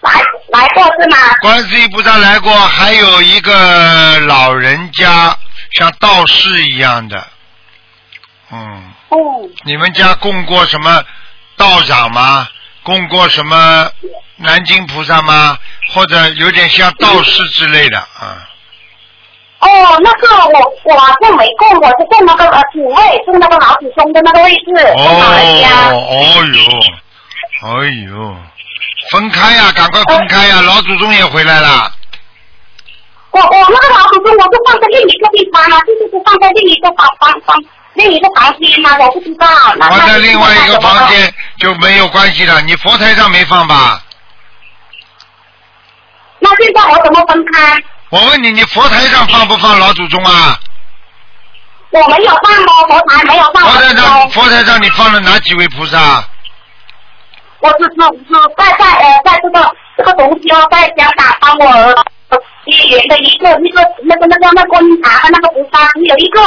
[0.00, 0.12] 来
[0.52, 1.16] 来过是吗？
[1.40, 5.36] 观世音菩萨来过，还有一个老人家，
[5.72, 7.26] 像道士一样的，
[8.50, 11.04] 嗯，嗯，你们家供过什么
[11.56, 12.48] 道长吗？
[12.82, 13.88] 供过什么
[14.36, 15.56] 南京菩萨吗？
[15.94, 18.48] 或者有点像道士之类的啊？
[19.60, 19.68] 哦，
[20.02, 25.90] 那个我我好像没供，我是供那个呃主位，供那个老祖宗的那个位置，供老人家。
[25.90, 26.60] 哦，哦哟，
[27.68, 28.36] 哎呦，
[29.10, 31.92] 分开呀、赶快分开呀、老祖宗也回来了。
[33.30, 37.62] 我我那个老祖宗我是放在另一个地方啊，就是是放在另一个房房房
[37.94, 39.46] 另一个房间吗，我不知道。
[39.76, 42.60] 那放在另外一个房间就没有关系了。
[42.62, 44.02] 你佛台上没放吧？
[46.38, 47.76] 那现在我怎么分开？
[48.08, 50.58] 我问你，你佛台上放不放老祖宗啊？
[51.90, 54.28] 我没有放哦，佛台没有放佛台上，哦。
[54.32, 56.24] 佛台上你放了哪几位菩萨？
[57.60, 57.94] 我只只
[58.26, 61.66] 只在在呃在这个这个东西哦，在香港帮我
[62.30, 66.40] 呃结缘的一个一个那个那个那个观音堂的那个菩萨，有一个。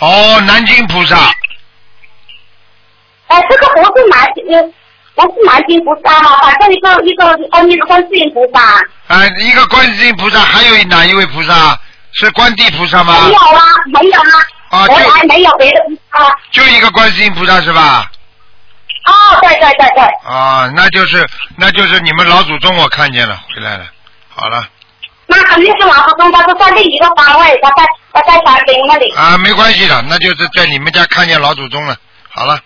[0.00, 1.16] 哦，南京菩萨。
[3.26, 4.44] 哎，这个不是南京，
[5.14, 8.60] 不是南京菩萨吗，反正一个一个观音观世音菩萨。
[9.08, 11.78] 啊，一个观世音菩萨，还有哪一位菩萨？
[12.12, 13.26] 是观地菩萨吗？
[13.26, 16.34] 没有啊，没有啊，我啊就还没有别的菩萨。
[16.52, 18.10] 就一个观世音菩萨是吧？
[19.04, 23.84] 哦，对对对对，啊，那就是那就是你们老祖宗，我看见了，回来了。
[24.34, 24.66] 好了，
[25.26, 27.86] 那肯定是老祖宗，他是在另一个方位，他在
[28.20, 29.12] 他在山顶那里。
[29.14, 31.96] 啊，没关系的，那就是在你们家看见老祖宗了。
[32.30, 32.58] 好了，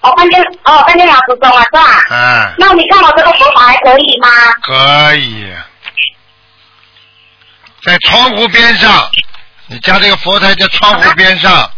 [0.00, 1.80] 我看见哦，看见老祖宗了是吧？
[2.10, 4.28] 哎，那你看我这个佛牌可以吗？
[4.62, 5.52] 可以，
[7.82, 9.10] 在窗户边上，
[9.68, 11.70] 你家这个佛台在窗户边上，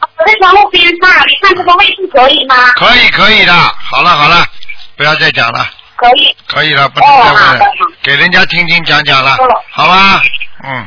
[0.00, 2.54] 我在窗户边上，你看这个位置可以吗？
[2.76, 3.52] 可以可以的。
[3.52, 4.44] 好了好了，
[4.96, 6.36] 不要再讲了，可以。
[6.46, 7.66] 可以了，不能再哦好问了
[8.02, 9.36] 给人家听听讲讲了，
[9.70, 10.22] 好吧？
[10.66, 10.86] 嗯，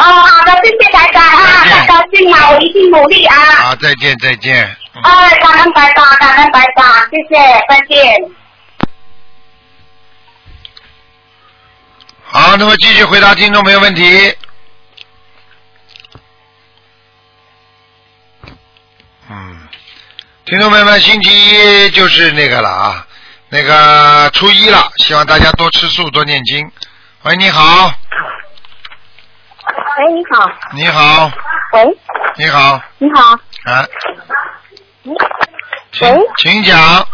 [0.00, 3.36] 哦，好的，谢谢台长啊，太高兴了，我一定努力啊。
[3.64, 4.64] 好，再见再见。
[4.94, 8.30] 嗯哎，感恩台长，感恩台长，谢谢，再见。
[12.24, 14.34] 好，那么继续回答听众朋友问题。
[19.28, 19.68] 嗯，
[20.44, 23.06] 听众朋友们，星期一就是那个了啊，
[23.48, 26.70] 那个初一了，希望大家多吃素，多念经。
[27.22, 27.92] 喂，你好，
[29.98, 30.50] 喂，你好。
[30.72, 31.30] 你好，
[31.72, 31.98] 喂，
[32.36, 33.32] 你好，你好。
[33.64, 33.84] 啊，
[35.92, 37.06] 请喂请讲，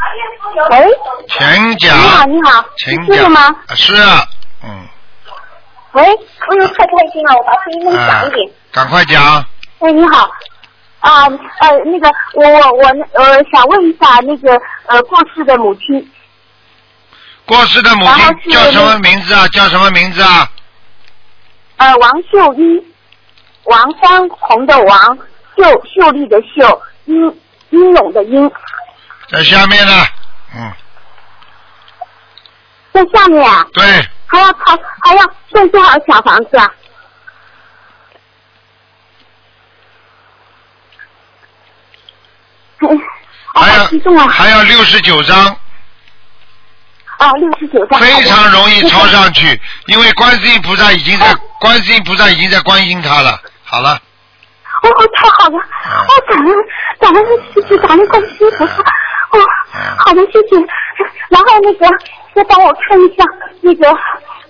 [0.71, 0.87] 喂，
[1.29, 3.31] 请讲你讲，好，你好，请讲。
[3.31, 3.41] 吗？
[3.67, 4.27] 啊是啊，
[4.62, 4.87] 嗯，
[5.93, 9.45] 喂，哎呦，太开心了，我把声音弄啊响一点。，赶快讲。
[9.81, 10.31] 哎，你好。
[11.01, 11.25] 啊，
[11.61, 12.85] 呃，那个，我我我
[13.15, 16.11] 呃，想问一下那个呃过世的母亲，
[17.47, 19.47] 过世的母亲叫什么名字啊？
[19.49, 20.51] 叫什么名字啊？
[21.77, 22.95] 呃，王秀英，
[23.65, 25.19] 王欢红的王，
[25.57, 27.39] 秀秀丽的秀，英
[27.71, 28.51] 英勇的英，
[29.29, 29.93] 在下面呢。
[30.55, 30.73] 嗯，
[32.93, 33.85] 在下面啊，对，
[34.27, 36.73] 还要还还要送多少小房子啊？
[43.55, 44.25] 还好激动啊！
[44.25, 45.57] 要还要六十九张，
[47.18, 53.40] 啊，六十九张，非常容易抄上去，因为观世音菩萨已经在观世音菩萨已经在关心他了。
[53.64, 53.98] 好了，
[54.83, 55.59] 哦，太好了！
[55.59, 56.55] 嗯哦，感恩
[57.00, 57.24] 感恩
[57.55, 58.72] 谢谢感恩观世音菩萨。
[58.74, 59.38] 哦
[59.74, 60.57] 嗯，好的，谢谢。
[61.29, 61.88] 然后那个，
[62.35, 63.24] 再帮我看一下
[63.61, 63.88] 那个，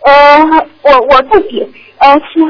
[0.04, 1.66] 呃，我我自己
[1.98, 2.40] 呃是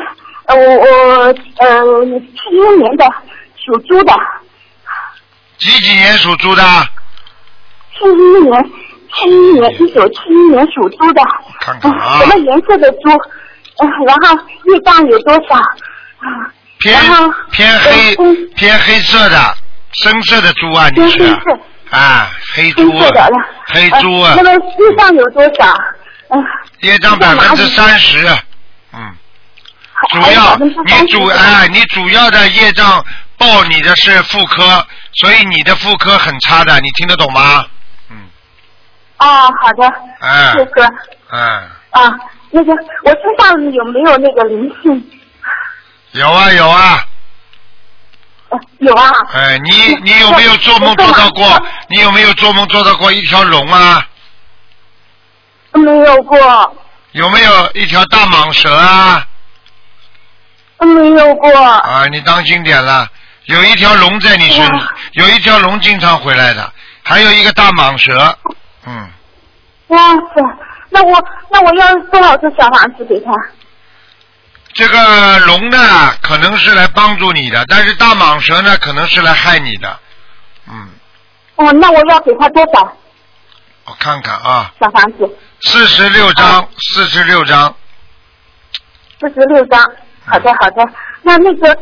[0.46, 3.04] 呃我我呃七一年的
[3.64, 4.12] 属猪的，
[5.58, 6.62] 几几年属猪的？
[7.94, 8.70] 七一年
[9.16, 11.22] 七一年一九七一年属猪的，
[11.60, 13.10] 看看什么颜色的猪？
[13.78, 15.56] 呃，然后业障有多少？
[15.56, 16.98] 啊、偏
[17.52, 18.16] 偏黑
[18.54, 19.54] 偏黑色的
[19.92, 21.24] 深色的猪啊，你是。
[21.90, 22.90] 啊，黑猪
[23.66, 25.74] 黑猪啊呃，那么业障有多少？
[26.28, 26.44] 嗯、
[26.80, 28.26] 业障百分之三十，
[28.92, 29.14] 嗯。
[30.10, 33.04] 主要你主十哎，你主要的业障
[33.38, 37.64] 报你的是妇科，所以你的妇科很差的，你听得懂吗？
[39.18, 40.84] 嗯，哦，好的，哎谢哥
[41.32, 41.38] 嗯，
[41.90, 42.14] 啊，
[42.50, 45.10] 那个我身上有没有那个灵性？
[46.12, 47.04] 有啊有啊，
[48.78, 51.62] 有啊，哎，你你有没有做梦做到过？
[51.88, 54.06] 你有没有做梦做到过一条龙啊？
[55.72, 56.76] 没有过，
[57.12, 59.26] 有没有一条大蟒蛇啊？
[60.78, 61.50] 没有过。
[61.62, 63.08] 啊，你当心点了，
[63.44, 68.38] 有一条龙在你身哇，有一条龙经常回来的，还有一个大蟒蛇，
[68.86, 69.08] 嗯，
[69.88, 70.56] 哇塞，
[70.90, 73.32] 那我那我要多少个小房子给他？
[74.72, 75.78] 这个龙呢
[76.22, 79.98] 可能是来帮助你的，但是大蟒蛇呢可能是来害你的，
[80.68, 80.88] 嗯，
[81.56, 82.96] 哦，那我要给他多少
[83.86, 85.38] 我看看啊，小房子？
[85.62, 87.74] 四十六张，四十六张，
[89.20, 89.80] 四十六张。
[90.28, 90.84] 好的好的，
[91.22, 91.78] 那那个呃，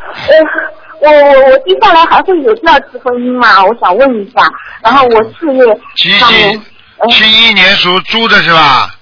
[1.01, 3.65] 我我我接下来还会有第二次婚姻吗？
[3.65, 4.47] 我想问一下。
[4.83, 6.65] 然后我事业七上面几，呃，
[7.11, 8.95] 七一年属猪的是吧？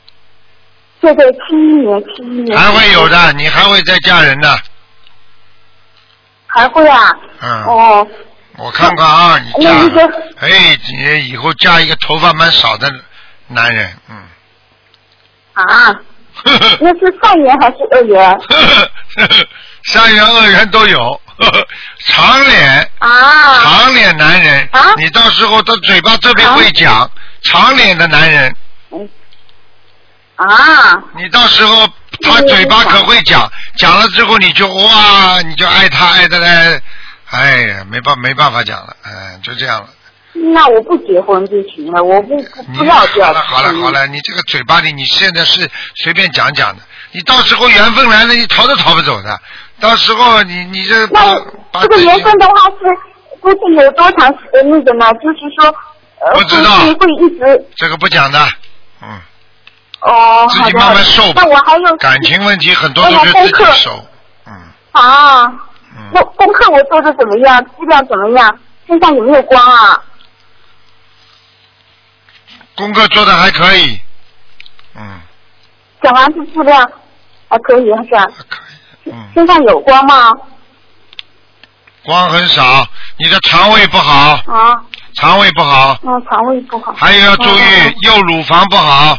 [1.01, 2.57] 对对，七一年七一年。
[2.59, 4.59] 还会有的，你还会再嫁人的，
[6.47, 7.13] 还会啊？
[7.41, 7.65] 嗯。
[7.65, 8.09] 哦，
[8.59, 12.93] 我看看啊，你嫁那那个，哎，你以后嫁一个头发蛮少的
[13.49, 14.17] 男人，嗯，
[15.55, 15.95] 啊，
[16.81, 18.41] 那是善缘还是恶缘？
[19.85, 21.21] 善缘恶缘都有，
[22.07, 22.91] 长脸。
[23.01, 23.09] 啊。
[23.65, 27.11] 长脸男人啊，你到时候他嘴巴特别会讲，
[27.43, 28.57] 长脸的男人，
[30.37, 31.87] 啊，你到时候
[32.23, 36.81] 他嘴巴可会讲，讲了之后你就哇，你就爱他爱的嘞，
[37.31, 39.89] 哎呀，没办没办法讲了，哎，就这样了。
[40.35, 43.35] 那我不结婚就行了，我不不你不要这样。
[43.35, 49.41] 好了好了好了，你这个嘴巴里你现在是随便讲讲的，你到时候缘分来了，你逃都逃不走的。
[49.79, 55.13] 到时候你你这把那把这个缘分的话是估计有多长时间那个呢？
[55.15, 55.75] 就是说，呃，
[56.35, 56.79] 不知道。
[56.79, 57.67] 会会一直。
[57.77, 58.39] 这个不讲的，
[59.03, 59.21] 嗯，
[60.01, 61.43] 哦，自己慢慢受吧。
[61.45, 64.05] 那我还有感情问题很多都是自己受，
[64.47, 64.53] 嗯。
[64.93, 65.43] 啊，
[66.13, 67.65] 那嗯，功课我做的怎么样？
[67.65, 68.59] 质量怎么样？
[68.87, 70.03] 身上有没有光啊？
[72.75, 74.01] 功课做的还可以，
[74.97, 75.21] 嗯，
[76.03, 76.91] 小房子质量
[77.49, 77.93] 还可以是？
[77.93, 77.99] 吧？
[78.21, 78.61] 还可
[79.05, 80.33] 以，嗯，身上有光吗？
[82.05, 82.85] 光很少，
[83.19, 84.83] 你的肠胃不好，啊，
[85.15, 86.93] 肠胃不好，嗯，肠胃不好。
[86.95, 89.19] 还有要注哦意右乳房不好。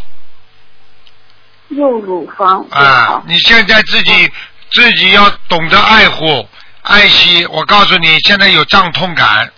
[1.69, 3.21] 右乳房不啊，。
[3.27, 4.31] 你现在自己
[4.71, 6.47] 自己要懂得爱护、
[6.81, 7.45] 爱惜。
[7.47, 9.51] 我告诉你，现在有胀痛感，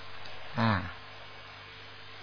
[0.57, 0.81] 嗯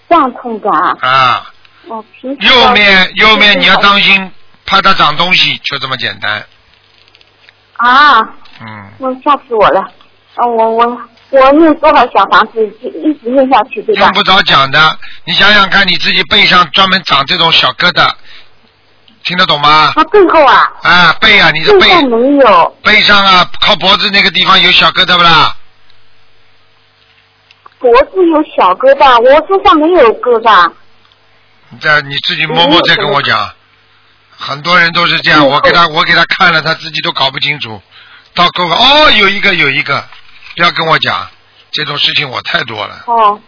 [0.09, 0.97] 胀痛感啊。
[1.01, 1.47] 啊，
[1.89, 4.33] 哦，平时右面右面你要当当心，
[4.67, 6.45] 怕它长东西，就这么简单。
[7.77, 8.21] 啊，
[8.61, 9.81] 嗯，那吓死我了！
[10.37, 11.01] 啊，我我
[11.33, 14.13] 我念多少小房子，就一直念下去，对吧用？
[14.13, 14.99] 不着讲的。
[15.25, 18.11] 你想想看，你自己背上专门长这种小疙瘩，
[19.25, 19.93] 听得懂吗？
[19.97, 25.57] 啊，背后啊，啊，背啊，你的背背上没有，背上啊，靠脖子那个地方有小疙瘩不啦？
[27.79, 30.71] 脖子有小疙瘩，我身上没有疙瘩。
[31.71, 33.51] 你再你自己摸摸再跟我讲。
[34.37, 37.81] 很多人都是这样，嗯我给他我给他看了，他自己都搞不清楚。
[38.35, 40.05] 到够了哦，有一个有一个，
[40.57, 41.29] 不要跟我讲
[41.71, 43.05] 这种事情，我太多了。
[43.07, 43.41] 哦，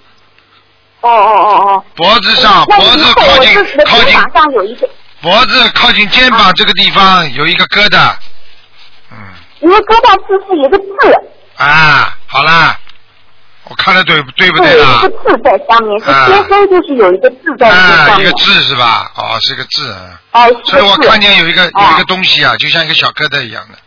[1.01, 1.85] 哦哦哦哦。
[1.95, 4.89] 脖子上，脖子靠近靠近肩膀上有一个，
[5.21, 8.15] 脖子靠近肩膀这个地方有一个疙瘩。
[9.11, 9.17] 嗯
[9.61, 10.85] 因为疙瘩是是有个痣，
[11.57, 12.79] 啊，好啦，
[13.65, 15.09] 我看的对不对不对，有一啦个？
[15.09, 18.33] 痣在上面，是啊天生就是有一个痣在上面啊一个。
[18.33, 19.11] 痣是吧？
[19.17, 19.91] 哦，是个痣。
[19.91, 23.79] 啊哎，是所以我看见有一个有一啊个东西啊，就像一个小疙瘩一样的。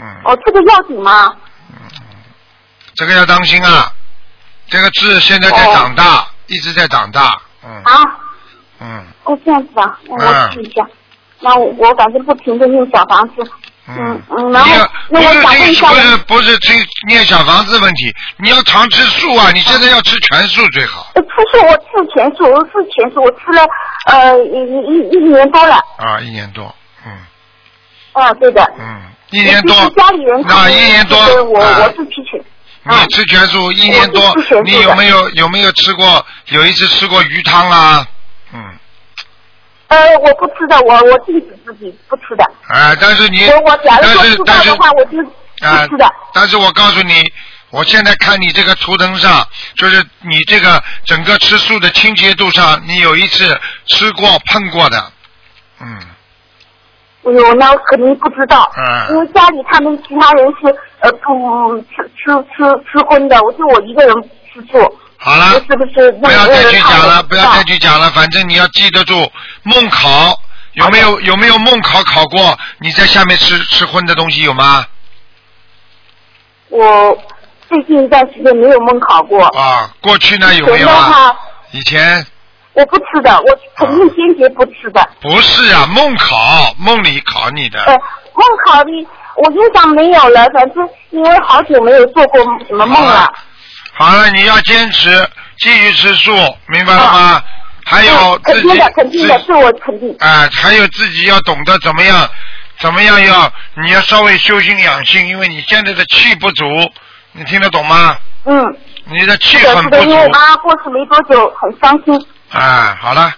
[0.00, 0.02] 嗯。
[0.24, 1.30] 哦，这个要紧吗？
[3.02, 3.92] 这个要当心啊！
[4.68, 7.36] 这个痣现在在长大，一直在长大。
[7.64, 8.16] 嗯啊，
[8.80, 10.86] 嗯哦，这样子吧，我嗯试一下。
[11.40, 13.34] 那我我反正不停的用小房子，
[13.88, 14.70] 嗯嗯，然后
[15.08, 16.76] 那我不是想问一下这个不是不是听
[17.08, 19.50] 念小房子问题，你要常吃素啊！
[19.52, 23.66] 你现在要吃全素最好呃，吃素我吃全素，我吃全素，我吃了
[24.06, 25.74] 呃一一一年多了。
[25.96, 26.72] 啊，一年多，
[27.04, 27.12] 嗯
[28.12, 28.62] 啊，对的。
[28.78, 32.40] 嗯，一年多家里人，他那们一年多就是我啊我是吃全。
[32.84, 36.26] 你吃全素一年多你有没有有没有吃过？
[36.46, 38.06] 有一次吃过鱼汤啊？
[38.52, 38.60] 嗯，
[39.88, 42.44] 呃，我不吃的，我我禁止自己不吃的。
[42.66, 45.18] 啊，但是你我我假如但是但是饭的话，我就
[45.66, 46.12] 啊不吃的。
[46.34, 47.32] 但是我告诉你，
[47.70, 55.12] 我现在看你这个图腾上，就是你这个整个吃素的清洁度上，你有一次吃过碰过的，
[55.80, 55.98] 嗯，
[57.24, 64.14] 哎呦，那我肯定不知道，嗯因为家里他们其他人是呃不吃吃吃吃荤的，我就我一个人
[64.52, 64.98] 吃素。
[65.18, 69.30] 好了，是不是不要再去讲了，不要再去讲了，反正你要记得住
[69.62, 70.36] 梦考。
[70.74, 72.58] 有没有有没有梦考考过？
[72.78, 74.84] 你在下面吃吃荤的东西有吗？
[76.70, 77.16] 我
[77.68, 79.44] 最近一段时间没有梦考过。
[79.48, 81.02] 啊，过去呢有没有的啊？
[81.10, 81.36] 话，
[81.72, 82.26] 以前
[82.74, 85.08] 我不吃的，我肯定坚决不吃的。
[85.20, 87.82] 不是啊，梦考梦里考你的。
[87.84, 88.90] 呃，梦考的
[89.36, 93.32] 我印象没有了，反正因为好久没有做过什么梦了。
[93.94, 95.10] 好了，你要坚持，
[95.58, 96.32] 继续吃素，
[96.68, 97.42] 明白了吗？
[97.84, 100.16] 还有自己肯定的，肯定的，是我肯定。
[100.20, 102.28] 啊，还有自己要懂得怎么样，
[102.78, 103.52] 怎么样要
[103.82, 106.64] 你要稍微修心养性，因为你现在的气不足，
[107.32, 108.16] 你听得懂吗？
[108.44, 112.26] 嗯，你的气很不足因为我妈妈过世没多久，很伤心。
[112.52, 113.34] 啊，好了，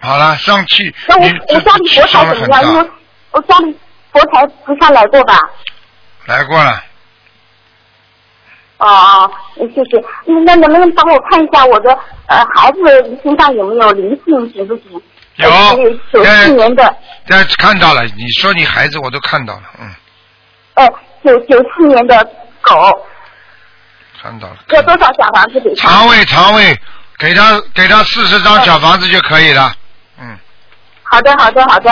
[0.00, 2.72] 好了，上去，那我我家里佛台怎么样？
[2.72, 2.90] 因为，
[3.32, 3.76] 我家里
[4.12, 5.38] 佛台菩萨来过吧？
[6.26, 6.82] 来过了，
[8.78, 10.04] 哦哦，谢谢。
[10.44, 11.90] 那能不能帮我看一下我的
[12.26, 15.02] 呃孩子身上有没有灵性，行不行？
[15.36, 15.76] 有呃
[16.12, 16.96] 九四年的，
[17.26, 19.94] 但看到了，你说你孩子我都看到了，嗯，
[20.76, 20.94] 哦，
[21.24, 22.24] 九九四年的
[22.60, 22.74] 狗，
[24.20, 24.56] 看到了。
[24.70, 25.74] 要多少小房子？
[25.76, 26.76] 肠胃肠胃，
[27.18, 29.72] 给他给他四十张小房子就可以了。
[30.20, 30.38] 嗯，
[31.02, 31.90] 好的，好的，好的，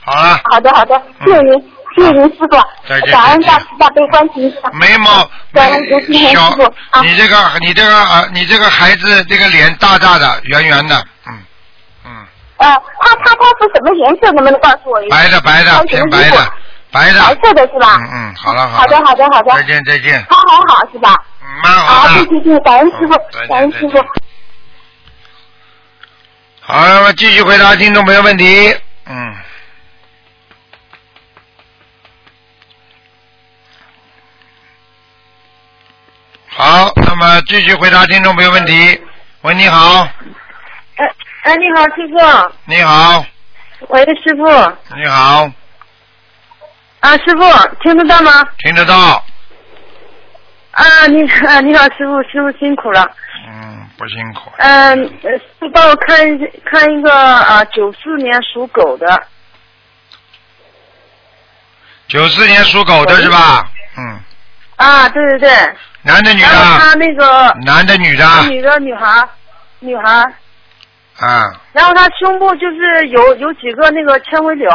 [0.00, 1.52] 好了，好的，好的，谢谢您，
[1.96, 2.46] 谢谢您师傅
[2.88, 4.70] 再见，感恩大慈大悲观世音菩萨。
[4.78, 10.96] 眉毛感恩卢金红小师傅啊，你这个你这个啊，你这个孩子这个脸大大的圆圆的，
[11.26, 11.38] 嗯
[12.04, 12.26] 嗯，
[12.58, 12.66] 呃，
[13.00, 14.32] 他他他是什么颜色？
[14.32, 15.16] 能不能告诉我一下？
[15.16, 16.52] 白的白的偏白的？
[16.92, 17.96] 白的，白色的是吧？
[18.00, 19.52] 嗯嗯，好了好的，了，好的，好的。
[19.54, 21.16] 再见再见，他还好是吧？
[21.42, 22.24] 嗯蛮好好，的谢。
[22.26, 23.14] 谢谢谢，感恩师傅
[23.48, 23.98] 感恩师傅。
[26.72, 28.74] 好，那么继续回答听众朋友问题。
[29.04, 29.36] 嗯。
[36.48, 38.98] 好，那么继续回答听众朋友问题。
[39.42, 40.08] 喂，你好，
[40.96, 42.52] 哎哎，你好，师傅。
[42.64, 43.22] 你好，
[43.88, 44.96] 喂，师傅。
[44.96, 45.50] 你好，
[47.00, 48.48] 啊，师傅，听得到吗？
[48.60, 49.22] 听得到？
[50.70, 53.14] 啊，你啊，你好，师傅，师傅辛苦了。
[53.46, 54.52] 嗯，不辛苦。
[54.58, 59.26] 嗯、呃，师帮我看一看一个啊，九四年属狗的。
[62.08, 63.70] 九四年属狗的是吧？
[63.96, 64.20] 嗯，
[64.76, 65.50] 啊，对对对。
[66.02, 66.94] 男的女然后他？
[66.94, 68.26] 那个男的女的？
[68.48, 69.28] 女的女孩，
[69.80, 70.32] 女孩。
[71.18, 74.70] 啊，然后他胸部就是有有几个那个纤维瘤，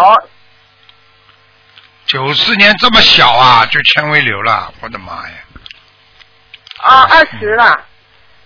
[2.05, 5.36] 九四年这么小啊，就纤维瘤了，我的妈呀！
[6.78, 7.78] 啊，二十了。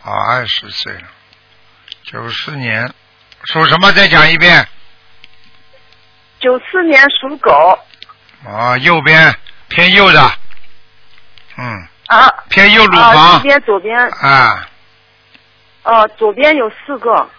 [0.03, 1.07] 啊，二十岁了，
[2.03, 2.93] 九四年，
[3.43, 3.91] 属什么？
[3.91, 4.67] 再讲一遍。
[6.39, 7.79] 九四年属狗。
[8.43, 9.35] 啊，右边
[9.67, 10.31] 偏右的，
[11.57, 12.27] 嗯，啊。
[12.49, 14.67] 偏右乳啊，房这边左边，啊，
[15.83, 17.29] 哦、左边有四个。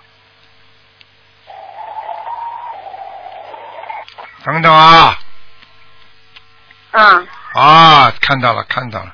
[4.44, 5.18] 等等啊，
[6.92, 7.28] 嗯。
[7.54, 9.12] 啊，看到了，看到了，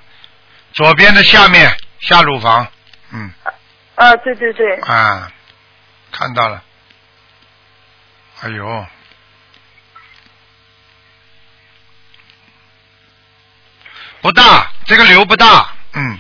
[0.73, 2.67] 左边的下面下乳房，
[3.11, 3.33] 嗯，
[3.95, 4.77] 啊，对对对。
[4.81, 5.31] 啊，
[6.13, 6.63] 看到了，
[8.43, 8.87] 哎呦，
[14.21, 16.19] 不大，这个瘤不大，嗯，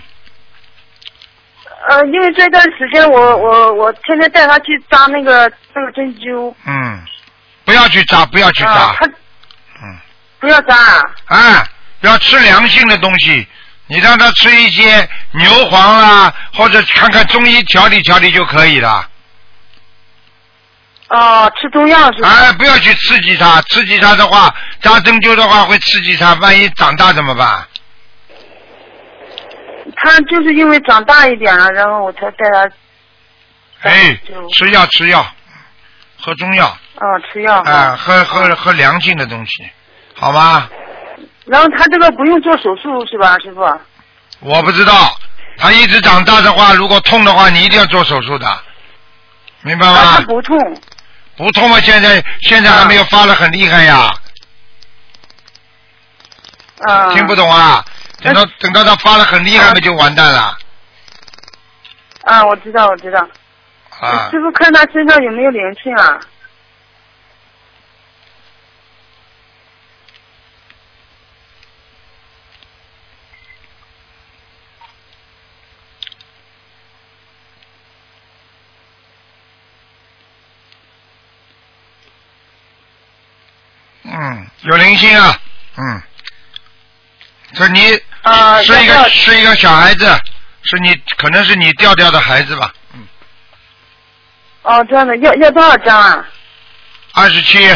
[1.88, 6.54] 呃，因为这段时间我我我天天带他去扎那个那个针灸。
[6.64, 7.04] 嗯，
[7.64, 8.96] 不要去扎，不要去扎。
[9.82, 9.98] 嗯，
[10.40, 11.02] 不要扎啊。
[11.26, 11.68] 哎，
[12.00, 13.46] 要吃良性的东西，
[13.88, 19.08] 你让他吃一些牛黄啊，或者看看中医调理调理就可以了。
[21.08, 22.28] 哦，吃中药是吧？
[22.28, 27.66] 哎，不要去刺激他，刺激他的话，扎针灸的话会刺激他，万一长大怎么办？
[29.96, 32.70] 他就是因为长大一点了，然后我才带他
[33.88, 35.26] 哎就，吃药吃药，
[36.20, 36.66] 喝中药，
[36.96, 37.54] 哦吃药。
[37.62, 39.66] 啊，喝喝喝凉性的东西，
[40.14, 40.68] 好吗？
[41.48, 43.60] 然后他这个不用做手术是吧，师傅？
[44.40, 45.16] 我不知道，
[45.56, 48.46] 他一直长大的话，如果痛的话，你一定要做手术的，
[49.62, 50.20] 明白啊，吗他？
[50.22, 50.56] 不痛。
[51.36, 54.12] 不痛吗，现在现在还没有发的很厉害呀，
[56.80, 57.12] 啊。
[57.14, 57.84] 听不懂啊？
[58.20, 60.56] 等到等到他发的很厉害，那就完蛋了
[62.24, 63.26] 啊，我知道我知道。
[64.00, 64.28] 啊！
[64.30, 66.20] 师傅看他身上有没有灵性啊？
[84.10, 85.40] 嗯，有灵性啊，
[85.78, 86.02] 嗯，
[87.54, 90.04] 这你啊是一个是一个小孩子，
[90.62, 93.06] 是你可能是你调调的孩子吧，嗯，
[94.62, 96.28] 哦，这样的，要要多少张啊？
[97.14, 97.66] 二十七，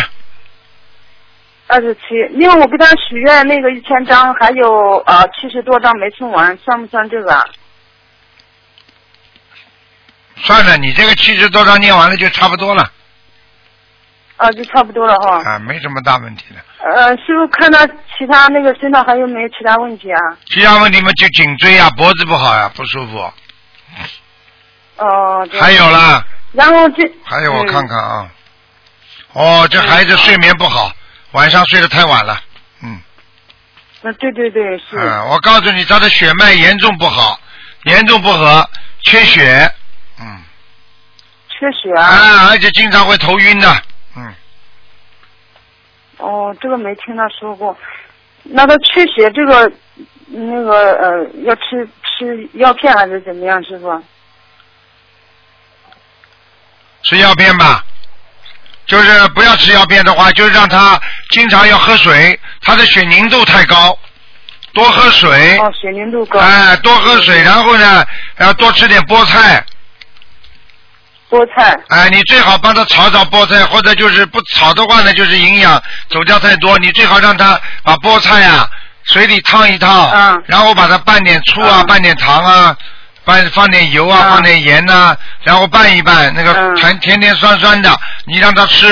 [1.67, 2.01] 二十七，
[2.39, 7.43] 因为我给他许愿那个一千张，还有呃七十多张没送完，算不算这个啊？
[10.37, 12.93] 算了，你这个七十多张念完了就差不多了，
[14.37, 15.43] 啊，就差不多了哈。
[15.43, 16.61] 啊，没什么大问题的。
[16.83, 17.87] 呃，师傅看他
[18.19, 20.19] 其他那个身上还有没有其他问题啊？
[20.47, 23.33] 其他问题嘛，就颈椎啊、脖子不好呀、不舒服。
[24.97, 28.29] 哦、对还有啦，然后这还有我嗯看看啊，
[29.33, 30.93] 哦，这孩子睡眠不好，
[31.33, 32.41] 晚上睡得太晚了。
[32.83, 33.01] 嗯，
[34.01, 34.97] 那，对对对，是。
[34.97, 37.39] 嗯，我告诉你，他的血脉严重不好，
[37.85, 38.69] 严重不和，
[39.05, 39.73] 缺血。
[40.21, 40.43] 嗯，
[41.49, 42.03] 缺血啊。
[42.03, 43.69] 啊，而且经常会头晕的。
[43.69, 43.83] 嗯，
[46.23, 47.77] 哦，这个没听他说过。
[48.45, 49.71] 那他缺血这个
[50.27, 54.03] 那个呃，要吃吃药片还是怎么样，师傅？
[57.03, 57.85] 吃药片吧。
[58.85, 61.01] 就是不要吃药片的话，就是让他
[61.31, 63.97] 经常要喝水，他的血凝度太高，
[64.75, 65.59] 多喝水。
[65.59, 66.39] 哦，血凝度高。
[66.41, 68.05] 哎，多喝水，然后呢，
[68.39, 69.65] 要多吃点菠菜。
[71.33, 71.75] 菠菜。
[71.89, 76.77] 哎，你最好帮他炒炒菠菜，或者就是不炒的话呢，就是营养走掉太多。
[76.79, 78.69] 你最好让他把菠菜啊
[79.05, 82.77] 水里烫一烫，嗯然后把它拌点醋啊，拌点糖啊，
[83.25, 87.91] 拌放点油啊，放点盐呐、然后拌一拌，那个甜甜甜酸酸的，
[88.27, 88.87] 你让他吃，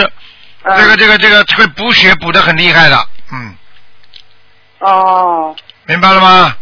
[0.64, 2.98] 这个这个这个会补血补的很厉害的，
[3.32, 3.54] 嗯，
[4.78, 5.54] 哦。
[5.86, 6.54] 明白了吗？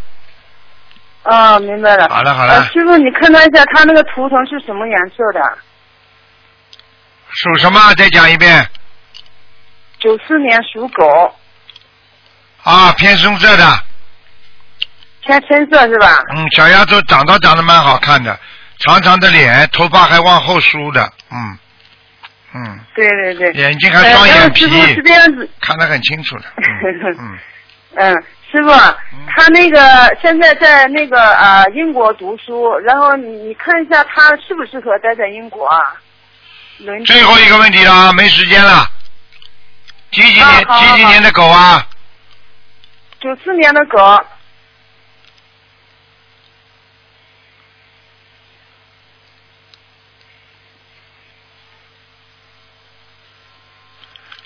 [1.25, 2.09] 啊，明白了。
[2.09, 5.59] 好了好了呃师傅，你看他一下，他那个图腾是什么颜色的？
[7.41, 7.95] 属什么？
[7.95, 8.67] 再讲一遍
[10.01, 11.35] 九四年属狗，
[12.65, 13.65] 啊，偏深色的。
[15.21, 16.23] 偏深色是吧？
[16.35, 18.37] 嗯，小丫头长倒长得蛮好看的，
[18.81, 21.59] 长长的脸，头发还往后梳的，嗯
[22.55, 23.53] 嗯，对对对。
[23.53, 25.49] 眼睛还双眼皮呃是这样子。
[25.61, 26.45] 看得很清楚的。
[27.19, 27.39] 嗯，
[27.95, 28.71] 嗯，师傅，
[29.29, 29.79] 他那个
[30.21, 35.95] 现在在那个呃英国读书，然后你你看一下他适不适合待在英国啊？
[36.79, 38.91] 轮最后一个问题了啊，没时间了。
[40.13, 40.65] 几几年？
[40.65, 41.87] 几几年的狗啊？
[43.21, 43.99] 九四年的狗，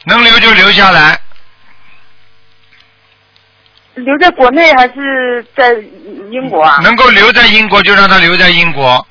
[0.04, 1.20] 能留就留下来。
[3.94, 5.74] 留在国内还是在
[6.30, 6.78] 英国啊？
[6.82, 9.06] 能够留在英国就让它留在英国，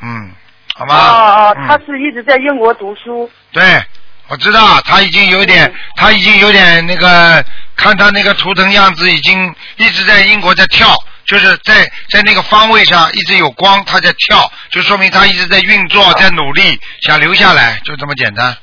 [0.00, 0.33] 嗯，
[0.76, 0.94] 好吗？
[0.94, 3.30] 哦哦，嗯他是一直在英国读书。
[3.52, 3.82] 对，
[4.28, 7.44] 我知道他已经有点，他已经有点那个，
[7.76, 10.92] 看他那个图腾样子，已经一直在英国在跳，
[11.26, 18.56] 就是在在那个方位上一直有光，他在跳，就说明他一直在运作，在努力，想留下来，就这么简单。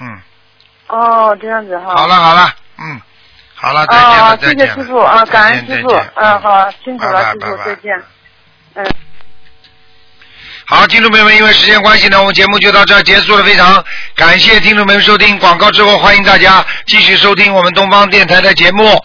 [0.00, 0.18] 嗯，
[0.88, 1.94] 哦，这样子哈。
[1.94, 3.00] 好了好了，嗯，
[3.54, 4.74] 好了，再见了，啊，谢再见了。
[4.74, 8.02] 谢师傅啊，感恩师傅嗯，好，辛苦了，师傅，再见。
[8.76, 8.86] 嗯。
[10.72, 13.42] 好，听众朋友们，因为时间关系呢，我们节目就到这结束了。
[13.42, 19.04] 非常感谢听众朋友收听广告之后，欢迎大家继续收听我们东方电台的节目。